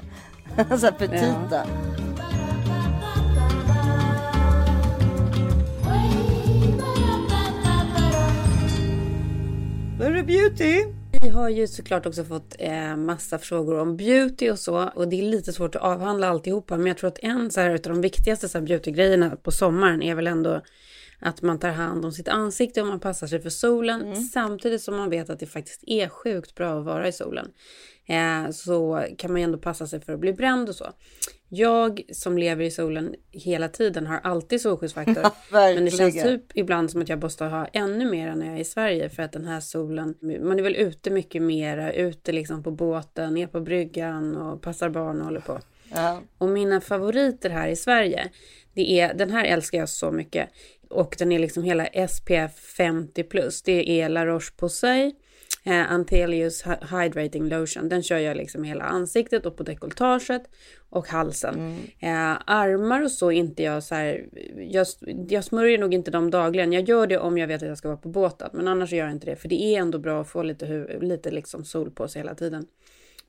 [0.79, 1.67] så här petita.
[9.99, 11.00] Det beauty.
[11.23, 14.89] Vi har ju såklart också fått eh, massa frågor om beauty och så.
[14.95, 16.77] Och det är lite svårt att avhandla alltihopa.
[16.77, 20.03] Men jag tror att en så här, utav de viktigaste så här, beautygrejerna på sommaren
[20.03, 20.63] är väl ändå
[21.19, 24.17] att man tar hand om sitt ansikte och man passar sig för solen.
[24.17, 27.49] Samtidigt som man vet att det faktiskt är sjukt bra att vara i solen.
[28.11, 30.93] Eh, så kan man ju ändå passa sig för att bli bränd och så.
[31.49, 35.23] Jag som lever i solen hela tiden har alltid solskyddsfaktor.
[35.75, 38.61] men det känns typ ibland som att jag måste ha ännu mer när jag är
[38.61, 42.63] i Sverige för att den här solen, man är väl ute mycket mera, ute liksom
[42.63, 45.59] på båten, ner på bryggan och passar barn och håller på.
[45.95, 46.21] Ja.
[46.39, 48.31] Och mina favoriter här i Sverige,
[48.75, 50.49] det är, den här älskar jag så mycket.
[50.91, 53.63] Och den är liksom hela SPF 50 plus.
[53.63, 55.13] Det är La Roche-Posay,
[55.65, 57.89] eh, Anthelius Hy- Hydrating Lotion.
[57.89, 60.43] Den kör jag liksom hela ansiktet och på dekolletaget
[60.91, 61.77] och halsen.
[61.99, 64.87] Eh, armar och så inte jag så här, jag,
[65.29, 66.73] jag smörjer nog inte dem dagligen.
[66.73, 68.51] Jag gör det om jag vet att jag ska vara på båten.
[68.53, 69.37] Men annars gör jag inte det.
[69.37, 72.67] För det är ändå bra att få lite, lite liksom sol på sig hela tiden.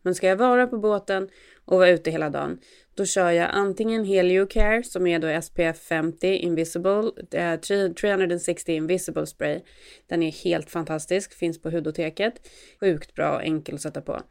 [0.02, 1.30] Men ska jag vara på båten
[1.72, 2.60] och vara ute hela dagen,
[2.96, 7.60] då kör jag antingen Heliocare som är då SPF 50 Invisible, eh,
[7.94, 9.60] 360 Invisible Spray.
[10.08, 12.34] Den är helt fantastisk, finns på Hudoteket.
[12.80, 14.22] Sjukt bra och enkel att sätta på.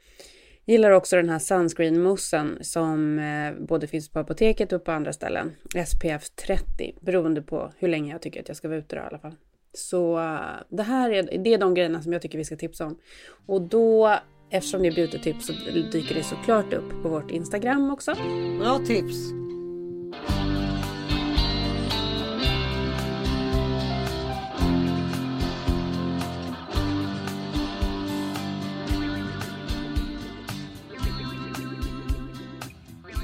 [0.66, 5.56] Gillar också den här sunscreen-moussen som eh, både finns på apoteket och på andra ställen.
[5.86, 9.04] SPF 30, beroende på hur länge jag tycker att jag ska vara ute då i
[9.04, 9.34] alla fall.
[9.72, 12.86] Så eh, det här är, det är de grejerna som jag tycker vi ska tipsa
[12.86, 12.98] om.
[13.46, 14.16] Och då,
[14.50, 15.52] eftersom det är beautytips så
[15.92, 18.14] dyker det såklart upp på vårt Instagram också.
[18.58, 19.16] Bra tips.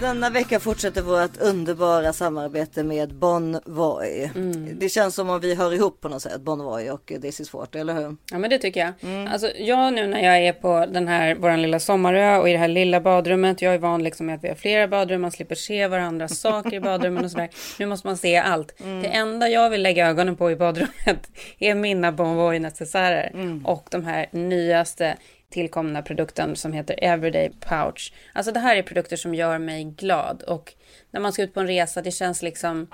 [0.06, 4.30] Denna vecka fortsätter vårt underbara samarbete med Bon Voy.
[4.72, 7.52] Det känns som om vi hör ihop på något sätt, Bon Voy och This is
[7.52, 8.16] Water, eller hur?
[8.30, 9.28] Ja men det tycker jag.
[9.28, 12.58] Alltså jag nu när jag är på den här, våran lilla sommarö och i det
[12.58, 13.62] här lilla badrummet.
[13.62, 16.74] Jag är van liksom med att vi har flera badrum, man slipper se varandras saker
[16.74, 17.48] i badrummen och sådär.
[17.78, 18.74] Nu måste man se allt.
[18.78, 23.32] Det enda jag vill lägga ögonen på i badrummet är mina Bon Voy necessärer.
[23.64, 25.16] Och de här nyaste
[25.50, 28.12] tillkomna produkten som heter Everyday Pouch.
[28.32, 30.74] Alltså det här är produkter som gör mig glad och
[31.10, 32.86] när man ska ut på en resa, det känns liksom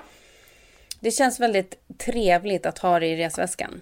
[1.00, 3.80] det känns väldigt trevligt att ha det i resväskan.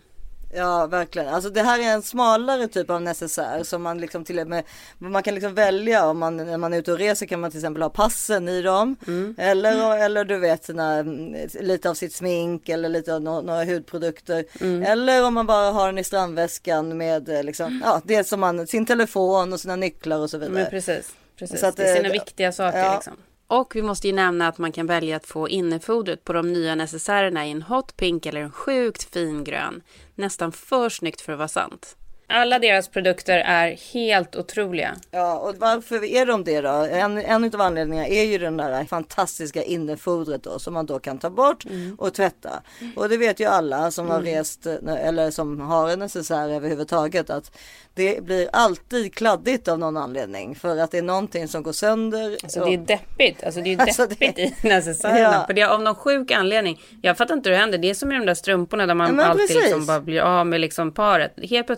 [0.55, 1.29] Ja, verkligen.
[1.29, 4.65] Alltså det här är en smalare typ av necessär som man liksom till och med
[4.99, 7.59] man kan liksom välja om man när man är ute och reser kan man till
[7.61, 8.97] exempel ha passen i dem
[9.39, 13.65] eller eller du vet sina, mm, lite av sitt smink eller lite av no- några
[13.65, 14.45] hudprodukter
[14.85, 18.67] eller om man bara har den i strandväskan med eh, liksom ja, det som man
[18.67, 20.55] sin telefon och sina nycklar och så vidare.
[20.55, 21.13] Men precis.
[21.37, 21.61] precis.
[21.61, 22.95] Så att, det är sina eh, viktiga saker ja.
[22.95, 23.17] liksom.
[23.51, 26.75] Och vi måste ju nämna att man kan välja att få innefodret på de nya
[26.75, 29.83] necessärerna i en hot pink eller en sjukt fin grön.
[30.15, 31.97] Nästan för snyggt för att vara sant.
[32.33, 34.97] Alla deras produkter är helt otroliga.
[35.11, 36.69] Ja, och varför är de det då?
[36.69, 41.19] En, en av anledningarna är ju den där fantastiska innefodret då som man då kan
[41.19, 41.65] ta bort
[41.99, 42.63] och tvätta.
[42.97, 47.31] Och det vet ju alla som har rest eh, eller som har en necessär överhuvudtaget
[47.31, 47.57] att
[47.95, 52.36] det blir alltid kladdigt av någon anledning för att det är någonting som går sönder.
[52.43, 53.45] Alltså det är deppigt.
[53.45, 55.18] Alltså det är Alltså, deppigt det- i necessärerna.
[55.20, 55.45] Ja.
[55.47, 56.80] För det är av någon sjuk anledning.
[57.03, 57.78] Jag fattar inte hur det händer.
[57.78, 59.62] Det är som i de där strumporna där Ja, man men alltid precis.
[59.62, 61.34] liksom bara blir av med liksom paret.
[61.51, 61.68] Helt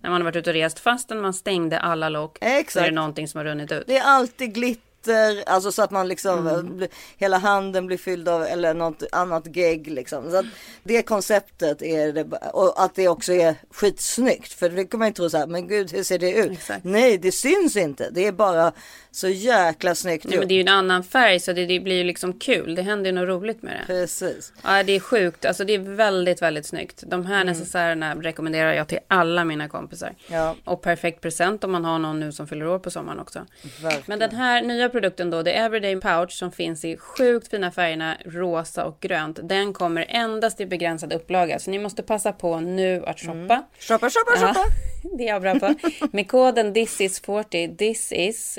[0.00, 2.86] när man har varit ute och rest fastän man stängde alla lock så är Exakt.
[2.86, 3.84] det någonting som har runnit ut.
[3.86, 6.76] Det är alltid glitter glitter, alltså så att man liksom Mm.
[6.76, 10.30] blir- hela handen blir fylld av eller något annat gegg liksom.
[10.30, 10.44] Så att
[10.84, 15.14] det konceptet är det och att det också är skitsnyggt för det kan man ju
[15.14, 16.50] tro så här, men gud hur ser det ut?
[16.52, 16.84] Exakt.
[16.84, 18.10] Nej, det syns inte.
[18.10, 18.72] Det är bara
[19.16, 21.96] så jäkla snyggt Nej, men det är ju en annan färg så det, det blir
[21.96, 22.74] ju liksom kul.
[22.74, 23.86] Det händer ju något roligt med det.
[23.86, 24.52] Precis.
[24.64, 25.44] Ja, det är sjukt.
[25.44, 27.02] Alltså det är väldigt, väldigt snyggt.
[27.06, 27.46] De här Mm.
[27.46, 30.14] necessärerna rekommenderar jag till alla mina kompisar.
[30.28, 33.46] Ja, Och perfekt present om man har någon nu som fyller år på sommaren också.
[33.82, 34.02] verkligen.
[34.06, 37.70] Men den här nya produkten då, det är Everyday Pouch som finns i sjukt fina
[37.70, 39.38] färgerna rosa och grönt.
[39.42, 41.58] Den kommer endast i begränsad upplaga.
[41.58, 43.62] Så ni måste passa på nu att shoppa.
[43.78, 44.64] Shoppa, shoppa, Ja, shoppa.
[45.18, 45.74] det är jag bra på.
[46.12, 48.58] Med koden thisis40, this is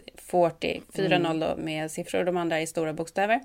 [0.49, 3.39] 40, 40 då med siffror, de andra i stora bokstäver.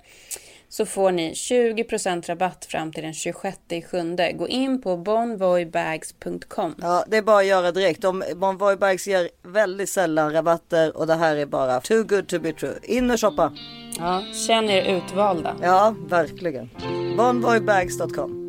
[0.68, 3.59] Så får ni 20% rabatt fram till den 26
[3.90, 4.32] sjunde.
[4.32, 6.74] Gå in på bonvoybags.com.
[6.82, 8.03] Ja, det är bara att göra direkt.
[8.03, 12.38] De, Bonvoy Bags ger väldigt sällan rabatter och det här är bara too good to
[12.38, 12.74] be true.
[12.82, 13.53] In och shoppa.
[13.98, 15.57] Ja, känn er utvalda.
[15.62, 16.70] Ja, verkligen.
[17.16, 18.41] Bonvoybags.com.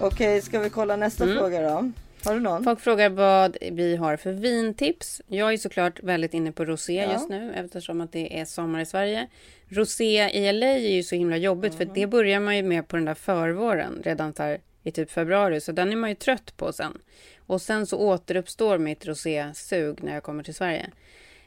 [0.00, 1.36] Okej, ska vi kolla nästa Mm.
[1.38, 1.90] fråga då?
[2.24, 2.64] Har du någon?
[2.64, 5.22] Folk frågar vad vi har för vintips.
[5.26, 7.12] Jag är såklart väldigt inne på rosé Ja.
[7.12, 9.26] just nu eftersom att det är sommar i Sverige.
[9.68, 11.78] Rosé i LA är ju så himla jobbigt Mhm.
[11.78, 15.60] för det börjar man ju med på den där förvåren redan här i typ februari
[15.60, 16.98] så den är man ju trött på sen.
[17.46, 20.90] Och sen så återuppstår mitt rosésug när jag kommer till Sverige.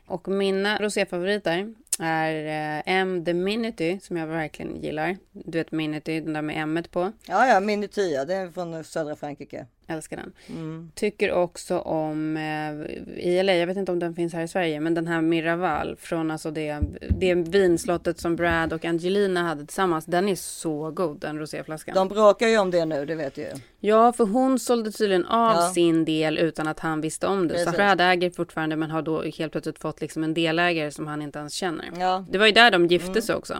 [0.05, 3.25] Och mina roséfavoriter är eh, M.
[3.25, 5.17] The Minity som jag verkligen gillar.
[5.31, 7.11] Du vet Minity, den där med M på.
[7.27, 9.65] Ja, ja, Minity ja, det är från södra Frankrike.
[9.89, 10.31] Älskar den.
[10.57, 10.91] Mm.
[10.95, 14.79] Tycker också om eh, i LA, jag vet inte om den finns här i Sverige,
[14.79, 16.79] men den här Miraval från alltså det,
[17.19, 20.05] det vinslottet som Brad och Angelina hade tillsammans.
[20.05, 21.95] Den är så god, den roséflaskan.
[21.95, 23.47] De bråkar ju om det nu, det vet ju.
[23.79, 25.71] Ja, för hon sålde tydligen av Ja.
[25.73, 27.53] sin del utan att han visste om det.
[27.57, 27.77] Så Precis.
[27.77, 31.39] Brad äger fortfarande, men har då helt plötsligt fått liksom en delägare som han inte
[31.39, 31.85] ens känner.
[31.99, 33.21] Ja, Det var ju där de gifte Mm.
[33.21, 33.57] sig också.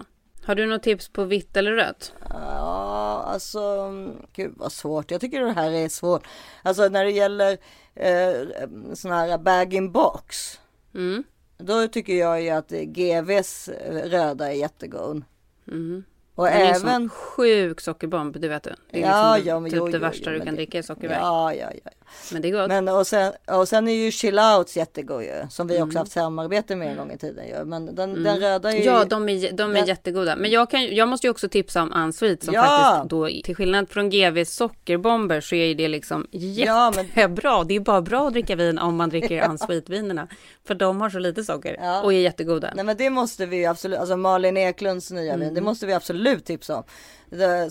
[0.49, 2.13] Har du något tips på vitt eller rött?
[2.29, 3.91] Ja, alltså,
[4.33, 5.11] gud vad svårt.
[5.11, 6.27] Jag tycker det här är svårt.
[6.63, 7.57] Alltså när det gäller
[7.95, 8.47] eh,
[8.93, 10.59] sån här bag-in-box.
[10.95, 11.23] Mm.
[11.57, 13.69] Då tycker jag ju att GVs
[14.03, 15.23] röda är jättegod.
[15.67, 16.03] Mm.
[16.39, 16.79] Och Den är en även...
[16.79, 18.73] sån sjuk sockerbomb, det vet du.
[18.91, 20.51] Det är Ja, liksom ja, men typ jo, det jo, värsta jo, du kan det-
[20.55, 21.17] dricka är sockerväg.
[21.21, 21.91] Ja, ja, ja.
[22.31, 22.67] Men det är gott.
[22.67, 25.33] Men och sen, och sen är ju chill outs jättegod ju.
[25.49, 25.87] Som vi Mm.
[25.87, 27.65] också haft samarbete med en gång i tiden ju.
[27.65, 28.83] Men den, den röda är ju...
[28.83, 30.35] Ja, de är, de är Den- jättegoda.
[30.35, 32.61] Men jag, kan, jag måste ju också tipsa om Unsweet som Ja!
[32.63, 37.63] faktiskt då, till skillnad från GVs sockerbomber så är ju det liksom Ja, men- jättebra.
[37.63, 40.27] Det är bara bra att dricka vin om man dricker Unsweet-vinerna.
[40.67, 42.01] För de har så lite socker Ja.
[42.01, 42.71] och är jättegoda.
[42.75, 45.93] Nej men det måste vi ju absolut, alltså Malin Eklunds nya vin, det måste vi
[45.93, 46.83] absolut tipsa om.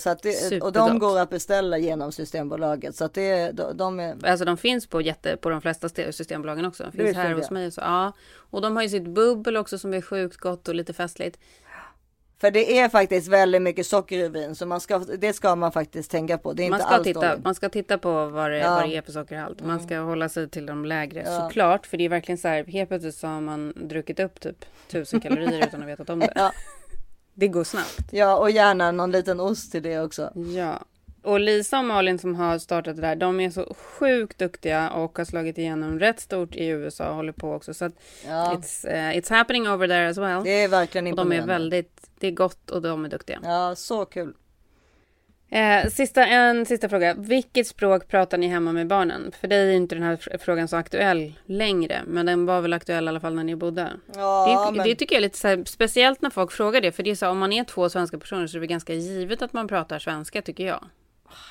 [0.00, 2.96] Så att det, och de går att beställa genom Systembolaget.
[2.96, 6.10] Så att det, de, de är, Alltså de finns på, jätte, på de flesta ste-
[6.12, 6.84] systembolagen också.
[6.84, 7.66] De finns här hos mig.
[7.66, 8.12] och Så, ja.
[8.50, 11.38] Och de har ju sitt bubbel också som är sjukt gott och lite festligt.
[12.40, 14.54] för det är faktiskt väldigt mycket socker i vin.
[14.54, 16.52] Så man ska, det ska man faktiskt tänka på.
[16.52, 17.44] Det är Man inte ska, alls titta, dåligt.
[17.44, 18.64] man ska titta på vad det, Ja.
[18.66, 18.74] Mm.
[18.74, 19.60] vad det är för sockerhalt.
[19.60, 21.40] Man ska hålla sig till de lägre Ja.
[21.40, 21.86] såklart.
[21.86, 25.20] För det är verkligen så här, helt plötsligt så har man druckit upp typ tusen
[25.20, 26.32] kalorier utan att veta om det.
[26.34, 26.52] Ja,
[27.38, 28.00] Det går snabbt.
[28.10, 30.32] ja, och gärna någon liten ost till det också.
[30.56, 30.78] Ja.
[31.22, 35.18] Och Lisa och Malin som har startat det där, de är så sjukt duktiga och
[35.18, 37.74] har slagit igenom rätt stort i USA och håller på också.
[37.74, 37.92] Så att
[38.26, 40.44] Ja, it's, eh, it's happening over there as well.
[40.44, 41.54] det är verkligen och de imponerande.
[41.54, 43.38] är väldigt, det är gott och de är duktiga.
[43.42, 44.34] Ja, så kul.
[45.50, 47.14] Eh, sista, en sista fråga.
[47.14, 49.32] Vilket språk pratar ni hemma med barnen?
[49.40, 52.72] För dig är inte den här fr- frågan så aktuell längre, men den var väl
[52.72, 53.92] aktuell i alla fall när ni bodde.
[54.14, 56.92] Ja, det, men, det tycker jag är lite så här, speciellt när folk frågar det,
[56.92, 58.94] för det är så här, om man är två svenska personer så är det ganska
[58.94, 60.84] givet att man pratar svenska tycker jag.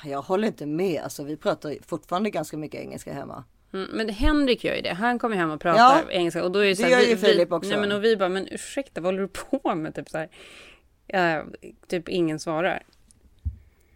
[0.04, 1.00] jag håller inte med.
[1.02, 3.44] Alltså, vi pratar fortfarande ganska mycket engelska hemma.
[3.72, 4.94] Mm, men Henrik gör ju det.
[4.94, 6.44] Han kommer hem och pratar Ja, engelska.
[6.44, 7.70] Och då är det, så det här, gör vi, ju Filip också.
[7.70, 9.28] Nej, men och vi bara, men ursäkta, vad håller du
[9.60, 9.94] på med?
[9.94, 10.28] Typ så här.
[11.06, 11.44] Ja,
[11.88, 12.82] typ ingen svarar.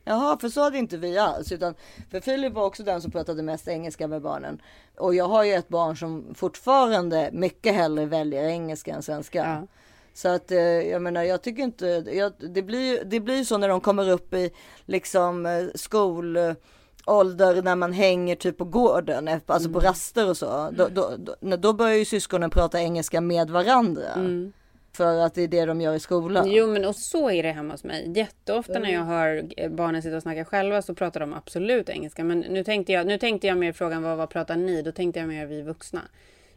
[0.04, 1.52] Jaha, för så hade inte vi alls.
[1.52, 1.74] Utan,
[2.10, 4.62] för Filip var också den som pratade mest engelska med barnen.
[4.98, 9.38] Och jag har ju ett barn som fortfarande mycket hellre väljer engelska än svenska.
[9.38, 9.66] Ja.
[10.14, 13.68] Så att eh, jag menar, jag tycker inte, jag, det blir det blir så när
[13.68, 14.50] de kommer upp i
[14.86, 20.70] liksom eh, skolålder när man hänger typ på gården, eh, alltså på raster och så.
[20.72, 24.52] Då, då, då, då börjar ju syskonen prata engelska med varandra.
[24.92, 26.50] För att det är det de gör i skolan.
[26.50, 28.12] Jo, men och så är det hemma hos mig.
[28.16, 32.24] Jätteofta när jag hör eh, barnen sitta och snacka själva så pratar de absolut engelska.
[32.24, 34.82] Men nu tänkte jag, nu tänkte jag mer frågan vad, vad pratar ni?
[34.82, 36.00] Då tänkte jag mer vi vuxna.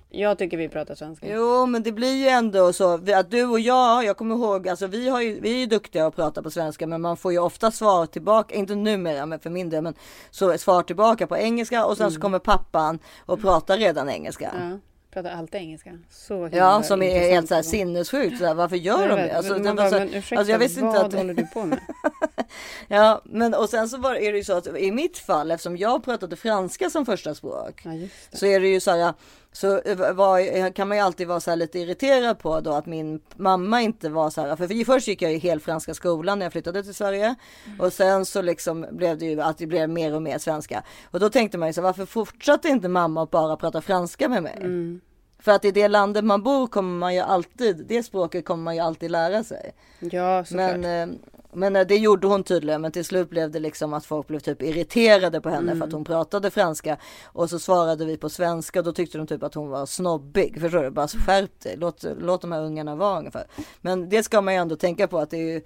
[0.09, 1.27] Jag tycker vi pratar svenska.
[1.33, 4.87] Jo, men det blir ju ändå så att du och jag, jag kommer ihåg, alltså
[4.87, 7.39] vi, har ju, vi är ju duktiga att prata på svenska, men man får ju
[7.39, 9.93] ofta svar tillbaka, inte numera, men för min del, men
[10.31, 14.49] så svar tillbaka på engelska och sen så kommer pappan och pratar redan engelska.
[14.49, 14.71] Mm.
[14.71, 14.77] Ja,
[15.15, 15.99] pratar alltid engelska.
[16.09, 18.37] Så Ja, som är helt så här sinnessjukt.
[18.37, 19.37] Så här, varför gör de det?
[19.37, 21.13] Alltså, man bara, så, men ursäkta, alltså, jag visste inte vad att...
[21.13, 21.79] håller du på med?
[22.87, 25.77] Ja, men och sen så var, är det ju så att i mitt fall, eftersom
[25.77, 27.91] jag pratade franska som första språk, Ja,
[28.33, 29.13] så är det ju så här,
[29.51, 29.81] så
[30.13, 33.81] var, kan man ju alltid vara så här lite irriterad på då att min mamma
[33.81, 36.83] inte var så här, för först gick jag i helt franska skolan när jag flyttade
[36.83, 37.35] till Sverige
[37.79, 41.19] och sen så liksom blev det ju att det blev mer och mer svenska och
[41.19, 44.43] då tänkte man ju så här, varför fortsatte inte mamma att bara prata franska med
[44.43, 44.57] mig?
[44.57, 45.01] Mm.
[45.45, 48.75] För att i det landet man bor kommer man ju alltid, det språket kommer man
[48.75, 49.71] ju alltid lära sig.
[49.99, 50.77] Ja, såklart.
[50.77, 51.15] Men, eh,
[51.53, 52.81] men eh, det gjorde hon tydligen.
[52.81, 55.77] Men till slut blev det liksom att folk blev typ irriterade på henne Mm.
[55.77, 56.97] för att hon pratade franska.
[57.25, 60.61] Och så svarade vi på svenska och då tyckte de typ att hon var snobbig.
[60.61, 60.89] Förstår du?
[60.89, 61.75] Bara skärp dig.
[61.77, 63.47] Låt, låt de här ungarna vara ungefär.
[63.81, 65.61] Men det ska man ju ändå tänka på att det är ju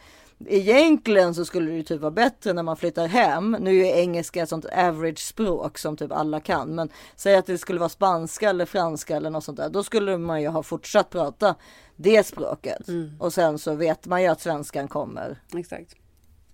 [0.45, 3.57] Egentligen så skulle det ju typ vara bättre när man flyttar hem.
[3.59, 6.75] Nu är engelska ett sånt average språk som typ alla kan.
[6.75, 9.69] Men säg att det skulle vara spanska eller franska eller något sånt där.
[9.69, 11.55] Då skulle man ju ha fortsatt prata
[11.95, 12.87] det språket.
[12.87, 13.11] Mm.
[13.19, 15.95] Och sen så vet man ju att svenskan kommer Exakt,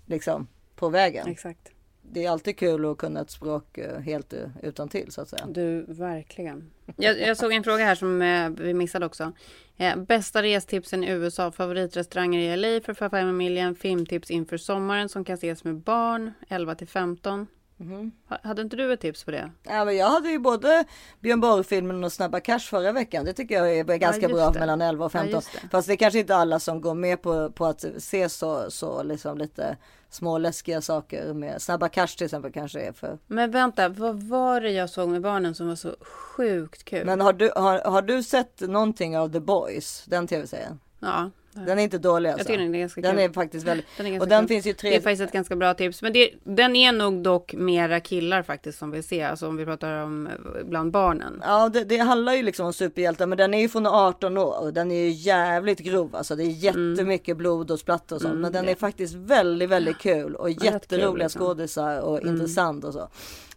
[0.05, 1.27] liksom på vägen.
[1.27, 1.74] exakt.
[2.11, 5.29] Det är alltid kul att kunna ett språk eh, helt eh, utan till så att
[5.29, 5.45] säga.
[5.47, 6.71] Du, verkligen.
[6.97, 9.31] Jag, jag såg en fråga här som eh, vi missade också.
[9.77, 15.33] Eh, bästa restipsen i USA, favoritrestauranger i LA för familjen, filmtips inför sommaren som kan
[15.35, 17.47] ses med barn, 11 till 15.
[17.77, 18.11] Mhm.
[18.29, 19.51] Ha- Hade inte du ett tips på det?
[19.63, 20.85] Ja, men jag hade ju både
[21.19, 23.25] Björn Borg-filmen och Snabba Cash förra veckan.
[23.25, 24.59] Det tycker jag är ganska just bra det.
[24.59, 25.31] mellan 11 och Ja, 15.
[25.33, 25.67] just det.
[25.71, 29.03] Fast det är kanske inte alla som går med på, på att se så, så
[29.03, 29.77] liksom lite
[30.09, 33.17] småläskiga saker med Snabba Cash till exempel kanske är för.
[33.27, 37.05] Men vänta, vad var det jag såg med barnen som var så sjukt kul?
[37.05, 40.05] Men har du, har, har du sett någonting av The Boys?
[40.07, 40.79] Den tv-serien?
[40.99, 42.39] ja, Den är inte dålig alltså.
[42.39, 43.23] jag tycker den är ganska Den kul.
[43.23, 44.47] är faktiskt väldigt, Den är ganska och den kul.
[44.47, 44.89] finns ju tre.
[44.89, 46.01] Det är faktiskt ett ganska bra tips.
[46.01, 49.23] Men det, den är nog dock mera killar faktiskt som vill se.
[49.23, 50.33] Alltså om vi pratar om eh,
[50.65, 51.41] bland barnen.
[51.45, 54.71] Ja, det, det handlar ju liksom om superhjältar, men den är ju från 18 år.
[54.71, 58.35] Den är ju jävligt grov, alltså det är jättemycket blod och splatt och sånt.
[58.35, 61.41] men den är faktiskt väldigt, väldigt kul och kul, jätteroliga liksom.
[61.41, 63.07] skådisar och intressant och så.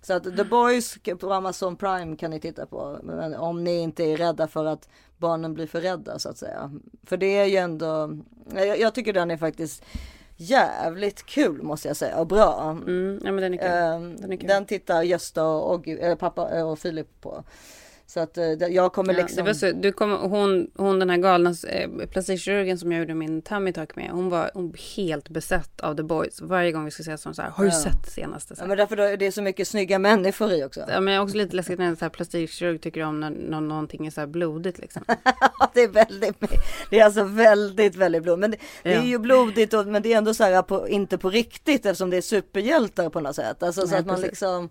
[0.03, 2.99] Så att The Boys på Amazon Prime kan ni titta på.
[3.03, 4.89] Men om ni inte är rädda för att
[5.19, 6.71] barnen blir för rädda så att säga.
[7.07, 8.19] För det är ju ändå,
[8.55, 9.85] jag, jag tycker den är faktiskt
[10.37, 12.71] jävligt kul måste jag säga och bra.
[12.71, 13.69] Mm, ja men den är kul.
[13.69, 14.49] Ehm, Den är kul.
[14.49, 17.45] den tittar Gösta och, och pappa och Filip på.
[18.11, 19.55] Så att eh, jag kommer Ja, liksom.
[19.55, 23.73] så, du kom, hon, hon den här galna eh, plastikkirurgen som jag gjorde min tummy
[23.73, 24.11] tuck med.
[24.11, 26.41] Hon var hon helt besatt av The Boys.
[26.41, 27.51] Varje gång vi skulle ses så så här.
[27.51, 27.77] Har du Ja.
[27.77, 28.57] sett senaste?
[28.57, 30.85] Så Ja, men därför då, är det så mycket snygga människor i också.
[30.89, 34.07] Ja, men också lite läskigt när en så här plastikkirurg tycker om när, när någonting
[34.07, 35.03] är så här blodigt liksom.
[35.75, 36.37] Det är väldigt,
[36.91, 38.41] det är alltså väldigt, väldigt blodigt.
[38.41, 41.19] Men det, det är ju blodigt, och, men det är ändå så här på, inte
[41.19, 43.63] på riktigt eftersom det är superhjältar på något sätt.
[43.63, 44.31] Alltså så att man precis.
[44.31, 44.69] liksom.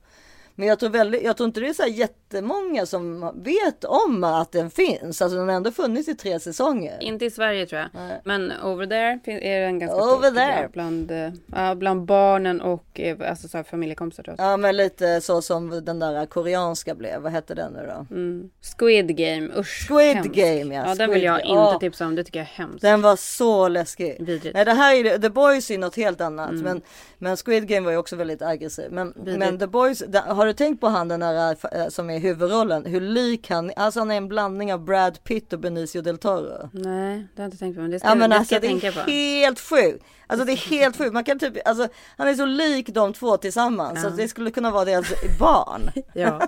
[0.59, 4.23] Men jag tror, väldigt, jag tror inte det är så här jättemånga som vet om
[4.23, 5.21] att den finns.
[5.21, 6.97] Alltså den har ändå funnits i tre säsonger.
[7.03, 7.89] Inte i Sverige tror jag.
[7.93, 8.21] Nej.
[8.25, 10.69] Men over there är den ganska Over there.
[10.73, 11.11] Bland,
[11.55, 14.51] ja, bland barnen och eh, alltså, så här, familjekompisar tror jag.
[14.51, 17.21] Ja men lite så som den där koreanska blev.
[17.21, 18.15] Vad hette den nu då?
[18.15, 18.49] Mm.
[18.77, 19.87] Squid Game, usch.
[19.87, 20.35] Squid hemskt.
[20.35, 20.81] Game ja.
[20.81, 22.15] Ja, den Squid vill jag inte Ja, tipsa om.
[22.15, 22.81] Det tycker jag är hemskt.
[22.81, 24.15] Den var så läskig.
[24.19, 24.53] Vidrigt.
[24.55, 26.49] Nej det här är The Boys är något helt annat.
[26.49, 26.63] Mm.
[26.63, 26.81] Men,
[27.17, 28.91] men Squid Game var ju också väldigt aggressiv.
[28.91, 29.39] Men, Vidrigt.
[29.39, 32.85] men The Boys, där- har du tänkt på han den där eh, som är huvudrollen?
[32.85, 36.69] Hur lik han Alltså han är en blandning av Brad Pitt och Benicio del Toro.
[36.73, 37.81] Nej, det har jag inte tänkt på.
[37.81, 38.99] Men det ska, Ja men det alltså jag det tänka är på.
[39.11, 40.03] helt sjukt.
[40.27, 41.13] Alltså det är helt sjukt.
[41.13, 41.87] Man kan typ, alltså
[42.17, 44.01] han är så lik de två tillsammans.
[44.01, 44.13] Så Ja.
[44.17, 45.89] det skulle kunna vara deras barn.
[46.13, 46.41] Ja.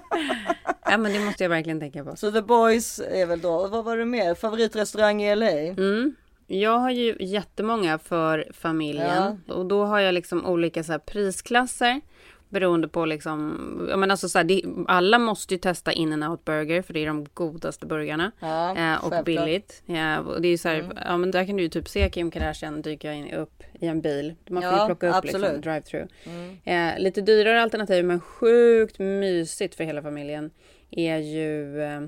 [0.86, 2.16] ja, men det måste jag verkligen tänka på.
[2.16, 4.36] Så The Boys är väl då, och vad var det mer?
[4.36, 5.50] Favoritrestaurang i LA?
[5.52, 6.16] Mm.
[6.47, 9.43] Jag har ju jättemånga för familjen.
[9.47, 12.02] Och då har jag liksom olika så prisklasser.
[12.50, 16.24] Beroende på liksom, jag menar alltså så här, det, alla måste ju testa in and
[16.24, 18.32] out burger för det är de godaste burgarna.
[18.39, 19.84] Ja, Eh, och billigt.
[19.86, 20.97] Ja, och det är ju så här, Mm.
[21.06, 24.02] ja men där kan du ju typ se Kim Kardashian dyka in, upp i en
[24.02, 24.36] bil.
[24.50, 25.64] Man får Ja, ju plocka upp liksom absolut.
[25.66, 26.08] drive-through.
[26.26, 26.58] Mm.
[26.95, 30.52] Eh, lite dyrare alternativ men sjukt mysigt för hela familjen
[30.91, 32.02] är ju eh,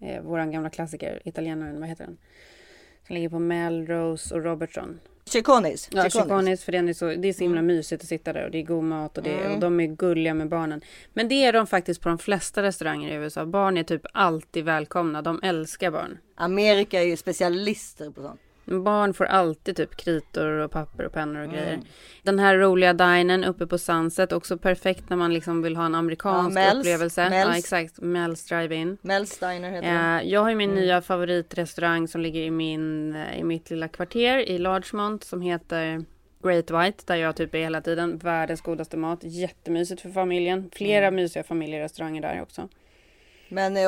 [0.00, 2.18] eh, våran gamla klassiker, italienaren, vad heter den?
[3.06, 5.00] Som ligger på Melrose och Robertson.
[5.32, 5.88] Chiconis.
[5.92, 6.10] Ja.
[6.10, 8.58] Chiconis, för den är så, det är så himla mysigt att sitta där och det
[8.58, 9.52] är god mat och, det, Mm.
[9.54, 10.80] och de är gulliga med barnen.
[11.14, 13.46] Men det är de faktiskt på de flesta restauranger i USA.
[13.46, 16.18] Barn är typ alltid välkomna, de älskar barn.
[16.34, 18.40] Amerika är ju specialister på sånt.
[18.70, 21.48] Barn får alltid typ kritor och papper och pennor Mm.
[21.48, 21.80] och grejer.
[22.22, 25.94] Den här roliga dinern uppe på Sunset, också perfekt när man liksom vill ha en
[25.94, 26.78] amerikansk Ja, Mel's.
[26.78, 27.20] upplevelse.
[27.28, 27.34] Mel's.
[27.52, 27.98] Ja, exakt.
[27.98, 28.96] Mel's Drive-In.
[29.02, 30.16] Mel's Diner heter.
[30.18, 30.82] Eh, jag har ju min Mm.
[30.82, 36.04] nya favoritrestaurang som ligger i, min, eh, i mitt lilla kvarter i Larchmont som heter
[36.42, 38.18] Great White där jag typ är hela tiden.
[38.18, 39.18] Världens godaste mat.
[39.22, 40.70] Jättemysigt för familjen.
[40.74, 41.14] Flera Mm.
[41.16, 42.68] mysiga familjerestauranger där också.
[43.48, 43.82] Men eh,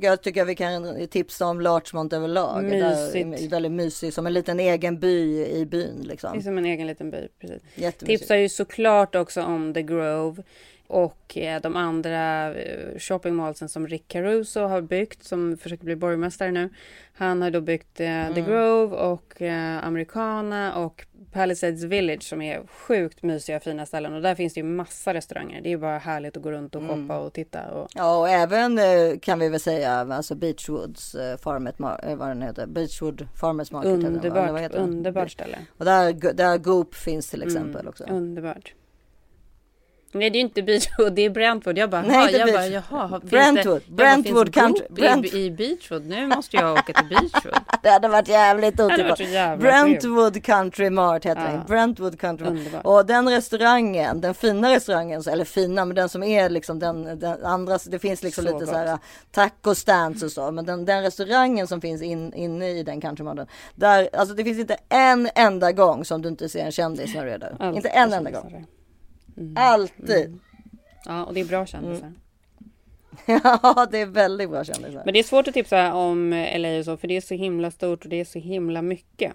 [0.00, 2.64] jag tycker vi kan tipsa om Larchmont överlag.
[2.70, 3.52] Där, Mysigt.
[3.52, 6.42] väldigt mysig, som en liten egen by i byn Det är liksom.
[6.42, 7.28] som en egen liten by.
[7.40, 7.62] Precis.
[7.98, 10.42] Tipsar ju såklart också om The Grove
[10.86, 16.50] och eh, de andra eh, shoppingmallsen som Rick Caruso har byggt som försöker bli borgmästare
[16.50, 16.68] nu.
[17.14, 18.44] Han har då byggt eh, The Mm.
[18.44, 24.34] Grove och eh, Americana och Palisades Village som är sjukt mysiga fina ställen och där
[24.34, 25.60] finns det ju massa restauranger.
[25.60, 27.02] Det är ju bara härligt att gå runt och Mm.
[27.08, 31.36] shoppa och titta och Ja, och även eh, kan vi väl säga alltså Beachwoods eh,
[31.36, 33.92] Farmet, eh, vad den heter, Beachwood Farmers Market.
[33.92, 34.82] underbart, den?
[34.82, 35.58] underbart ställe.
[35.78, 38.04] Och där, där Goop finns till exempel Mm, också.
[38.04, 38.74] Underbart.
[40.14, 41.78] Nej det är ju inte Beachwood, det är Brentwood.
[41.78, 43.20] Jag bara, Nej, jag bara jaha.
[43.20, 46.06] finns Brentwood, det, Brentwood bara, finns country- Brent- i, i Beachwood.
[46.06, 47.54] Nu måste jag åka till Beachwood.
[47.82, 49.18] Det hade varit jävligt otippat.
[49.58, 51.50] Brentwood Country Mart heter Ja.
[51.50, 51.64] den.
[51.66, 52.52] Brentwood Country Mart.
[52.58, 52.84] Underbart.
[52.84, 57.44] Och den restaurangen, den fina restaurangen, eller fina, men den som är liksom den, den
[57.44, 58.68] andra, det finns liksom Så lite gott.
[58.74, 58.98] så här
[59.30, 63.46] taco stands och så, men den, den restaurangen som finns in, inne i den countrymaten,
[63.74, 67.24] där, alltså det finns inte en enda gång som du inte ser en kändis när
[67.24, 67.56] du är där.
[67.58, 68.66] Alltid inte en enda gång.
[69.36, 69.54] Mm.
[69.56, 70.38] Alltid.
[71.04, 72.12] Ja, och det är bra kändisar.
[73.26, 75.02] ja, det är väldigt bra kändisar.
[75.04, 77.70] Men det är svårt att tipsa om LA och så, för det är så himla
[77.70, 79.32] stort och det är så himla mycket.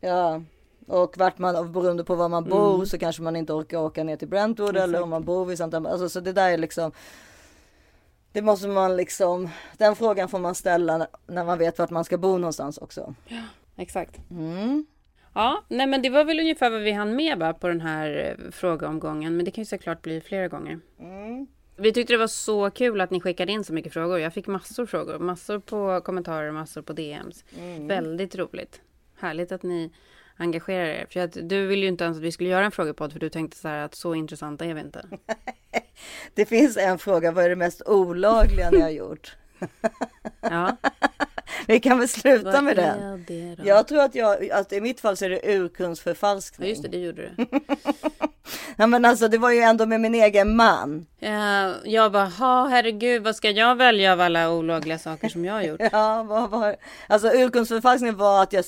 [0.00, 0.42] Ja.
[0.86, 4.16] Och vart man, beroende på var man bor så kanske man inte orkar åka ner
[4.16, 4.90] till Brentwood eller Mm.
[4.90, 5.02] Exakt.
[5.02, 6.92] om man bor vid Santa Alltså så det där är liksom
[8.32, 12.18] Det måste man liksom Den frågan får man ställa när man vet vart man ska
[12.18, 13.14] bo någonstans också.
[13.76, 14.20] Exakt.
[14.30, 14.86] Mm.
[15.38, 18.36] Ja, nej men det var väl ungefär vad vi hann med va, på den här
[18.38, 19.36] eh, frågeomgången.
[19.36, 20.80] Men det kan ju såklart bli flera gånger.
[21.00, 21.46] Mm.
[21.76, 24.18] Vi tyckte det var så kul att ni skickade in så mycket frågor.
[24.18, 27.44] Jag fick massor frågor, massor på kommentarer, massor på DMs.
[27.58, 27.88] Mm.
[27.88, 28.80] Väldigt roligt.
[29.18, 29.90] Härligt att ni
[30.36, 31.06] engagerar er.
[31.10, 33.28] För att du ville ju inte ens att vi skulle göra en frågepodd för du
[33.28, 35.04] tänkte så här att så intressanta är vi inte.
[36.34, 39.36] Det finns en fråga, vad är det mest olagliga ni har gjort?
[40.40, 40.76] Ja,
[41.68, 43.24] Vi kan väl sluta vad med den.
[43.64, 46.68] Jag tror att jag, att i mitt fall så är det urkundsförfalskning.
[46.68, 47.46] Ja, just det, det gjorde du.
[48.76, 51.06] Ja, men alltså det var ju ändå med min egen man.
[51.18, 55.54] Ja, jag bara, ha herregud, vad ska jag välja av alla olagliga saker som jag
[55.54, 55.80] har gjort?
[55.92, 58.64] Ja, vad var Alltså urkundsförfalskningen var att jag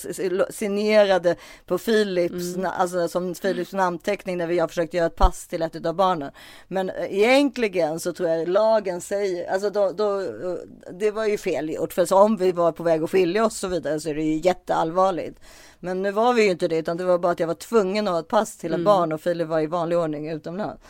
[0.50, 1.36] signerade
[1.66, 2.70] på Philips, Mm.
[2.78, 6.30] alltså som Philips namnteckning när vi har försökt göra ett pass till ett av barnen.
[6.68, 10.28] Men eh, egentligen så tror jag lagen säger, alltså då, då, eh,
[10.92, 11.92] det var ju fel gjort.
[11.92, 14.14] För så om vi var på väg att skilja oss och så vidare så är
[14.14, 15.40] det ju jätteallvarligt.
[15.80, 18.08] Men nu var vi ju inte det, utan det var bara att jag var tvungen
[18.08, 18.84] att ha ett pass till ett Mm.
[18.84, 20.82] barn och Filip var i vanlig ordning utomlands.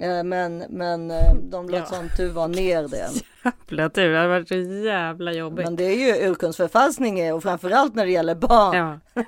[0.00, 1.96] Eh, Men, men eh, de lade Ja.
[1.96, 3.08] som tur var ner det.
[3.44, 5.64] Jävla tur, det hade varit så jävla jobbigt.
[5.64, 8.76] Men det är ju urkundsförfalskning och framförallt när det gäller barn.
[8.76, 8.98] Ja,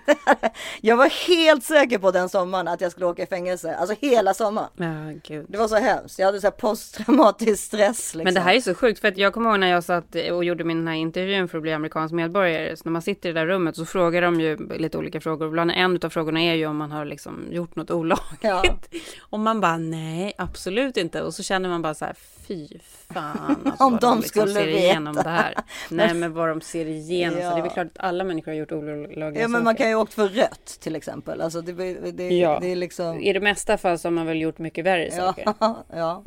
[0.81, 3.77] Jag var helt säker på den sommaren att jag skulle åka i fängelse.
[3.77, 4.69] Alltså hela sommaren.
[4.77, 5.47] ja gud.
[5.49, 6.19] Det var så hemskt.
[6.19, 8.15] Jag hade så här posttraumatisk stress.
[8.15, 8.25] Liksom.
[8.25, 10.45] Men det här är så sjukt för att jag kommer ihåg när jag satt och
[10.45, 12.77] gjorde min här intervjun för att bli amerikansk medborgare.
[12.77, 15.51] Så när man sitter i det där rummet så frågar de ju lite olika frågor.
[15.51, 18.41] Bland en av frågorna är ju om man har liksom gjort något olagligt.
[18.41, 18.62] Ja.
[19.21, 21.23] Och man bara nej, absolut inte.
[21.23, 22.15] Och så känner man bara så här
[22.49, 22.69] fy
[23.15, 23.57] fan.
[23.65, 24.79] Alltså, de liksom skulle ser veta.
[24.79, 25.55] igenom det här.
[25.91, 27.39] Nej men vad de ser igenom.
[27.41, 27.49] Ja.
[27.51, 29.89] Så det är väl klart att alla människor har gjort olagliga Ja men man kan
[29.89, 31.41] ju åkt för rött till exempel.
[31.41, 31.73] Alltså det,
[32.13, 32.59] det, Ja.
[32.61, 33.21] det är liksom.
[33.21, 35.55] I det mesta fall så har man väl gjort mycket värre saker.
[35.61, 36.23] Ja, ja.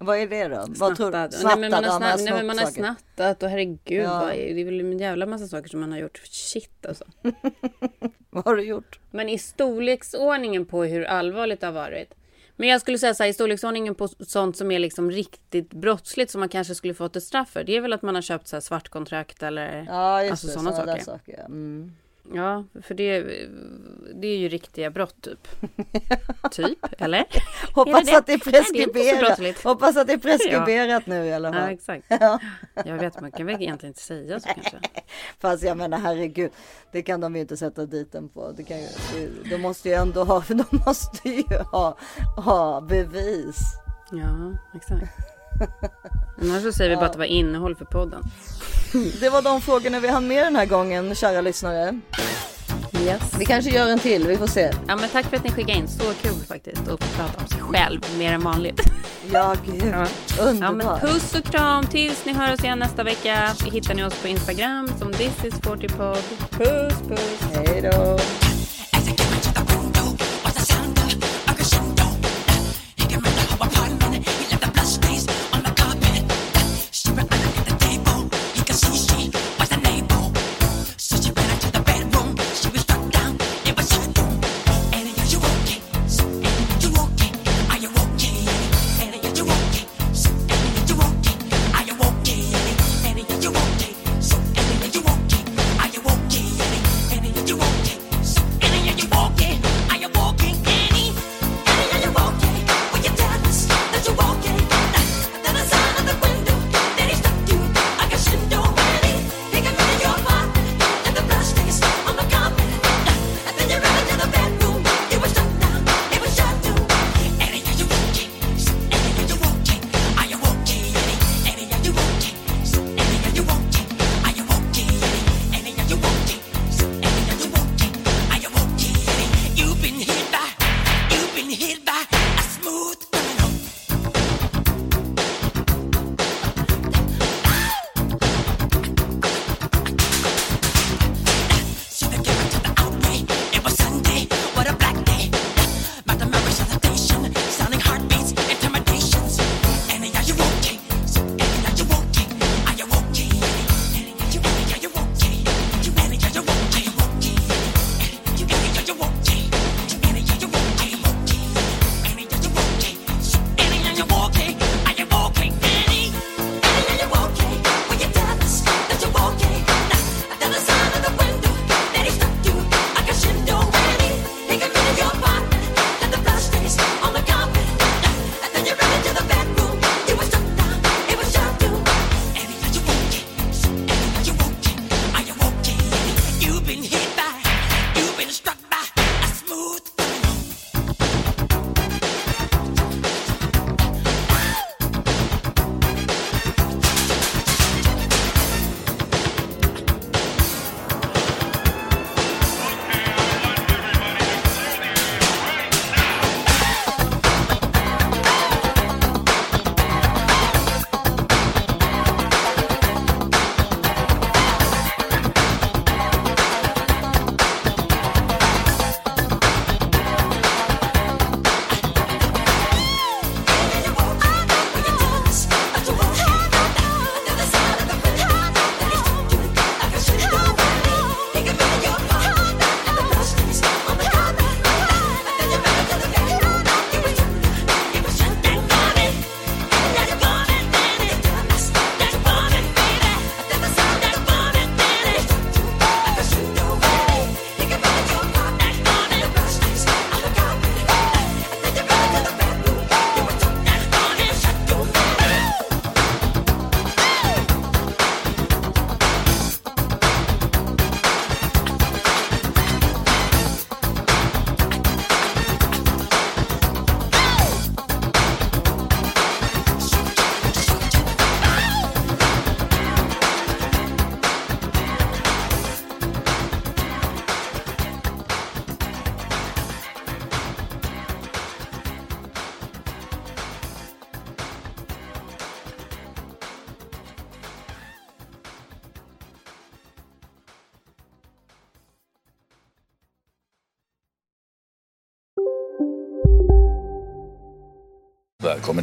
[0.00, 0.64] Vad är det då?
[0.68, 1.12] Vad tror du?
[1.12, 1.44] Snattat.
[1.44, 2.80] Nej, men man har, ja, snatt, nej, men man har saker.
[2.82, 4.18] snattat och herregud, Ja.
[4.20, 6.20] vad det är väl en jävla massa saker som man har gjort.
[6.24, 7.04] Shit alltså.
[8.30, 8.98] Vad har du gjort?
[9.10, 12.14] Men i storleksordningen på hur allvarligt det har varit.
[12.60, 16.30] Men jag skulle säga så här, i storleksordningen på sånt som är liksom riktigt brottsligt
[16.30, 17.64] som man kanske skulle fått ett straff för.
[17.64, 20.72] Det är väl att man har köpt så här svartkontrakt eller Ja just Alltså, sådana
[20.72, 21.04] saker.
[21.04, 21.44] saker.
[21.44, 21.92] Mm.
[22.34, 23.22] Ja, för det,
[24.14, 25.48] det är ju riktiga brott typ.
[26.50, 27.24] typ, eller?
[27.74, 28.16] Hoppas det?
[28.16, 28.78] att det är Nej, det
[29.10, 29.62] är preskriberat.
[29.64, 31.70] Hoppas att det är preskriberat nu i alla Ja, fall.
[31.70, 32.04] exakt.
[32.20, 32.38] Ja.
[32.84, 34.78] Jag vet, man kan väl egentligen inte säga så kanske.
[35.38, 36.50] Fast jag menar herregud,
[36.92, 38.52] det kan de ju inte sätta dit den på.
[38.56, 41.98] Det kan ju, det, de måste ju ändå ha, de måste ju ha,
[42.36, 43.56] ha bevis.
[44.12, 45.27] Ja, exakt.
[46.42, 48.22] Annars så säger vi bara att det var innehåll för podden.
[49.20, 52.00] Det var de frågorna vi hann med den här gången, kära lyssnare.
[53.04, 53.22] Yes.
[53.38, 54.72] Vi kanske gör en till, vi får se.
[54.88, 55.88] Ja, men tack för att ni skickade in.
[55.88, 58.80] Så kul faktiskt att prata om sig själv mer än vanligt.
[59.32, 59.82] Ja, gud.
[59.92, 60.06] Ja.
[60.38, 61.00] Ja, men Underbart.
[61.00, 63.48] puss och kram tills ni hör oss igen nästa vecka.
[63.72, 66.18] Hittar ni oss på Instagram som this is 40 pod.
[66.50, 67.40] Puss, puss.
[67.54, 68.18] Hej då.